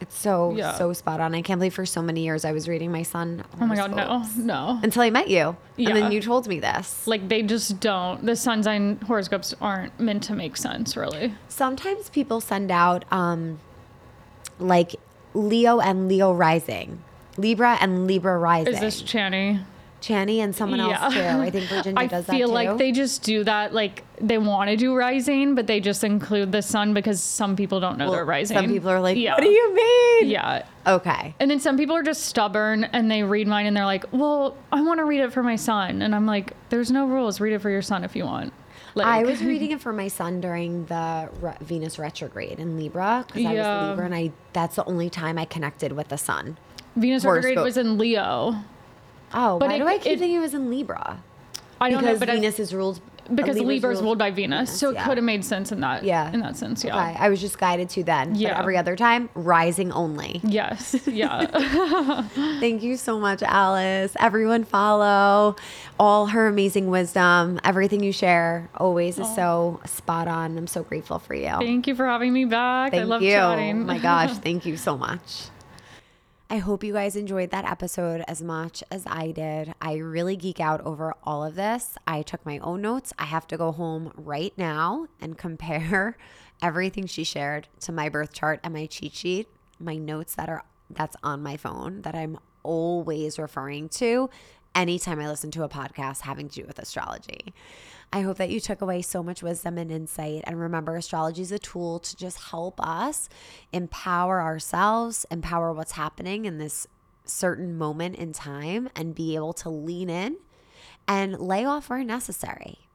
It's 0.00 0.16
so, 0.16 0.54
Yeah. 0.56 0.74
so 0.74 0.92
spot 0.92 1.20
on. 1.20 1.34
I 1.34 1.42
can't 1.42 1.58
believe 1.58 1.74
for 1.74 1.86
so 1.86 2.02
many 2.02 2.22
years 2.22 2.44
I 2.44 2.52
was 2.52 2.68
reading 2.68 2.92
my 2.92 3.02
sun. 3.02 3.44
Oh 3.60 3.66
my 3.66 3.76
God, 3.76 3.94
no, 3.96 4.24
no. 4.36 4.80
until 4.82 5.02
I 5.02 5.10
met 5.10 5.28
you. 5.28 5.56
And 5.78 5.96
then 5.96 6.12
you 6.12 6.20
told 6.20 6.46
me 6.48 6.60
this. 6.60 7.06
Like 7.06 7.28
they 7.28 7.42
just 7.42 7.80
don't, 7.80 8.24
the 8.24 8.36
sun 8.36 8.62
sign 8.62 8.98
horoscopes 9.06 9.54
aren't 9.60 9.98
meant 9.98 10.22
to 10.24 10.34
make 10.34 10.56
sense, 10.56 10.96
really. 10.96 11.34
Sometimes 11.48 12.10
people 12.10 12.40
send 12.40 12.70
out 12.70 13.04
um 13.12 13.58
like 14.58 14.96
Leo 15.34 15.80
and 15.80 16.08
Leo 16.08 16.32
rising. 16.32 17.02
Libra 17.36 17.76
and 17.80 18.06
Libra 18.06 18.38
rising. 18.38 18.72
Is 18.74 18.80
this 18.80 19.02
Chani? 19.02 19.62
Chani 20.00 20.38
and 20.38 20.54
someone 20.54 20.80
else 20.80 21.14
too? 21.14 21.20
I 21.20 21.50
think 21.50 21.68
Virginia 21.68 21.94
I 22.00 22.06
does 22.06 22.26
that 22.26 22.32
too. 22.32 22.36
I 22.36 22.40
feel 22.40 22.48
like 22.50 22.78
they 22.78 22.92
just 22.92 23.22
do 23.22 23.42
that. 23.44 23.72
Like 23.74 24.04
they 24.20 24.38
want 24.38 24.70
to 24.70 24.76
do 24.76 24.94
rising, 24.94 25.54
but 25.54 25.66
they 25.66 25.80
just 25.80 26.04
include 26.04 26.52
the 26.52 26.62
sun 26.62 26.94
because 26.94 27.22
some 27.22 27.56
people 27.56 27.80
don't 27.80 27.98
know 27.98 28.06
Well, 28.06 28.14
their 28.14 28.24
rising. 28.24 28.56
Some 28.56 28.66
people 28.68 28.90
are 28.90 29.00
like, 29.00 29.16
yeah. 29.16 29.34
"What 29.34 29.42
do 29.42 29.48
you 29.48 29.74
mean?" 29.74 30.28
Yeah. 30.30 30.64
Okay. 30.86 31.34
And 31.40 31.50
then 31.50 31.60
some 31.60 31.76
people 31.76 31.96
are 31.96 32.02
just 32.02 32.24
stubborn 32.26 32.84
and 32.84 33.10
they 33.10 33.22
read 33.22 33.46
mine 33.48 33.66
and 33.66 33.76
they're 33.76 33.84
like, 33.84 34.04
well, 34.12 34.56
I 34.72 34.80
want 34.82 34.98
to 34.98 35.04
read 35.04 35.20
it 35.20 35.32
for 35.32 35.42
my 35.42 35.56
sun. 35.56 36.00
And 36.02 36.14
I'm 36.14 36.26
like, 36.26 36.52
there's 36.70 36.90
no 36.90 37.06
rules. 37.06 37.40
Read 37.40 37.54
it 37.54 37.58
for 37.60 37.70
your 37.70 37.82
sun 37.82 38.04
if 38.04 38.14
you 38.14 38.24
want. 38.24 38.52
Like, 38.94 39.06
I 39.06 39.24
was 39.24 39.42
reading 39.44 39.72
it 39.72 39.80
for 39.80 39.92
my 39.92 40.08
sun 40.08 40.40
during 40.40 40.86
the 40.86 41.28
re- 41.40 41.56
Venus 41.60 41.98
retrograde 41.98 42.58
in 42.60 42.78
Libra 42.78 43.24
because 43.26 43.44
I 43.44 43.52
Yeah. 43.54 43.80
was 43.80 43.88
Libra 43.90 44.04
and 44.06 44.14
I 44.14 44.32
that's 44.52 44.76
the 44.76 44.84
only 44.84 45.10
time 45.10 45.38
I 45.38 45.44
connected 45.44 45.92
with 45.92 46.08
the 46.08 46.16
sun. 46.18 46.56
Venus 46.94 47.24
retrograde 47.24 47.58
was 47.58 47.76
in 47.76 47.98
Leo. 47.98 48.54
Oh, 49.36 49.58
But 49.58 49.68
why 49.68 49.74
it- 49.74 49.78
do 49.78 49.86
I 49.86 49.98
keep 49.98 50.12
it- 50.14 50.18
thinking 50.18 50.38
it 50.38 50.40
was 50.40 50.54
in 50.54 50.70
Libra? 50.70 51.18
I 51.80 51.90
don't 51.90 52.00
because 52.00 52.14
know, 52.14 52.26
but 52.26 52.30
I- 52.30 52.34
Venus 52.36 52.58
is 52.58 52.74
ruled 52.74 53.00
because 53.34 53.56
Libra's 53.58 53.66
Libra's 53.82 54.02
ruled 54.02 54.18
by 54.18 54.30
Venus, 54.30 54.70
so 54.78 54.90
it 54.90 54.94
yeah. 54.94 55.04
could 55.04 55.16
have 55.18 55.24
made 55.24 55.44
sense 55.44 55.72
in 55.72 55.80
that. 55.80 56.04
Yeah. 56.04 56.30
in 56.32 56.38
that 56.40 56.56
sense, 56.56 56.84
yeah. 56.84 56.96
Okay, 56.96 57.16
I 57.18 57.28
was 57.28 57.40
just 57.40 57.58
guided 57.58 57.90
to 57.90 58.04
then. 58.04 58.30
But 58.34 58.38
Yeah. 58.40 58.58
every 58.58 58.76
other 58.76 58.94
time, 58.94 59.28
rising 59.34 59.90
only. 59.90 60.40
Yes, 60.44 60.94
yeah. 61.08 61.44
Thank 62.60 62.84
you 62.84 62.96
so 62.96 63.18
much, 63.18 63.42
Alice. 63.42 64.14
Everyone 64.20 64.62
follow 64.62 65.56
all 65.98 66.26
her 66.26 66.46
amazing 66.46 66.88
wisdom. 66.88 67.58
Everything 67.64 68.00
you 68.04 68.12
share 68.12 68.68
always 68.76 69.18
is 69.18 69.34
so 69.34 69.80
spot 69.84 70.28
on. 70.28 70.56
I'm 70.56 70.68
so 70.68 70.84
grateful 70.84 71.18
for 71.18 71.34
you. 71.34 71.50
Thank 71.58 71.88
you 71.88 71.96
for 71.96 72.06
having 72.06 72.32
me 72.32 72.44
back. 72.44 72.92
Thank 72.92 73.02
I 73.02 73.06
love 73.06 73.22
you. 73.22 73.32
chatting. 73.32 73.82
Oh 73.82 73.84
my 73.86 73.98
gosh, 73.98 74.32
thank 74.38 74.64
you 74.64 74.76
so 74.76 74.96
much. 74.96 75.46
I 76.48 76.58
hope 76.58 76.84
you 76.84 76.92
guys 76.92 77.16
enjoyed 77.16 77.50
that 77.50 77.64
episode 77.64 78.22
as 78.28 78.40
much 78.40 78.84
as 78.88 79.02
I 79.04 79.32
did. 79.32 79.74
I 79.80 79.96
really 79.96 80.36
geek 80.36 80.60
out 80.60 80.80
over 80.82 81.12
all 81.24 81.44
of 81.44 81.56
this. 81.56 81.98
I 82.06 82.22
took 82.22 82.46
my 82.46 82.58
own 82.58 82.82
notes. 82.82 83.12
I 83.18 83.24
have 83.24 83.48
to 83.48 83.56
go 83.56 83.72
home 83.72 84.12
right 84.16 84.56
now 84.56 85.08
and 85.20 85.36
compare 85.36 86.16
everything 86.62 87.06
she 87.06 87.24
shared 87.24 87.66
to 87.80 87.90
my 87.90 88.08
birth 88.08 88.32
chart 88.32 88.60
and 88.62 88.72
my 88.72 88.86
cheat 88.86 89.14
sheet, 89.14 89.48
my 89.80 89.96
notes 89.96 90.36
that 90.36 90.48
are 90.48 90.62
that's 90.88 91.16
on 91.24 91.42
my 91.42 91.56
phone 91.56 92.02
that 92.02 92.14
I'm 92.14 92.38
always 92.62 93.40
referring 93.40 93.88
to 93.88 94.30
anytime 94.72 95.18
I 95.18 95.26
listen 95.26 95.50
to 95.52 95.64
a 95.64 95.68
podcast 95.68 96.20
having 96.20 96.48
to 96.50 96.60
do 96.62 96.66
with 96.68 96.78
astrology. 96.78 97.54
I 98.12 98.20
hope 98.20 98.38
that 98.38 98.50
you 98.50 98.60
took 98.60 98.80
away 98.80 99.02
so 99.02 99.22
much 99.22 99.42
wisdom 99.42 99.76
and 99.78 99.90
insight. 99.90 100.42
And 100.44 100.58
remember, 100.58 100.96
astrology 100.96 101.42
is 101.42 101.52
a 101.52 101.58
tool 101.58 101.98
to 101.98 102.16
just 102.16 102.50
help 102.50 102.80
us 102.80 103.28
empower 103.72 104.40
ourselves, 104.40 105.26
empower 105.30 105.72
what's 105.72 105.92
happening 105.92 106.44
in 106.44 106.58
this 106.58 106.86
certain 107.24 107.76
moment 107.76 108.16
in 108.16 108.32
time, 108.32 108.88
and 108.94 109.14
be 109.14 109.34
able 109.34 109.52
to 109.52 109.68
lean 109.68 110.08
in 110.08 110.36
and 111.08 111.38
lay 111.38 111.64
off 111.64 111.90
where 111.90 112.04
necessary. 112.04 112.88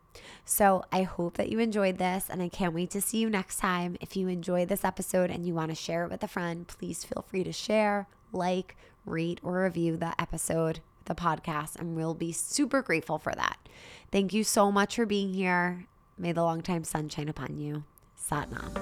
So 0.43 0.83
I 0.91 1.03
hope 1.03 1.37
that 1.37 1.49
you 1.49 1.59
enjoyed 1.59 1.97
this, 1.97 2.27
and 2.29 2.41
I 2.41 2.49
can't 2.49 2.73
wait 2.73 2.89
to 2.91 3.01
see 3.01 3.19
you 3.19 3.29
next 3.29 3.57
time. 3.57 3.97
If 4.01 4.17
you 4.17 4.27
enjoyed 4.27 4.69
this 4.69 4.83
episode 4.83 5.29
and 5.29 5.45
you 5.45 5.53
want 5.53 5.69
to 5.69 5.75
share 5.75 6.03
it 6.05 6.11
with 6.11 6.23
a 6.23 6.27
friend, 6.27 6.67
please 6.67 7.03
feel 7.03 7.23
free 7.27 7.43
to 7.43 7.53
share, 7.53 8.07
like, 8.31 8.75
rate, 9.05 9.39
or 9.43 9.63
review 9.63 9.97
the 9.97 10.19
episode, 10.19 10.79
the 11.05 11.15
podcast, 11.15 11.75
and 11.79 11.95
we'll 11.95 12.13
be 12.13 12.31
super 12.31 12.81
grateful 12.81 13.19
for 13.19 13.33
that. 13.35 13.57
Thank 14.11 14.33
you 14.33 14.43
so 14.43 14.71
much 14.71 14.97
for 14.97 15.05
being 15.05 15.33
here. 15.33 15.85
May 16.17 16.33
the 16.33 16.43
long 16.43 16.61
time 16.61 16.83
sunshine 16.83 17.29
upon 17.29 17.57
you. 17.57 17.85
Satnam. 18.19 18.77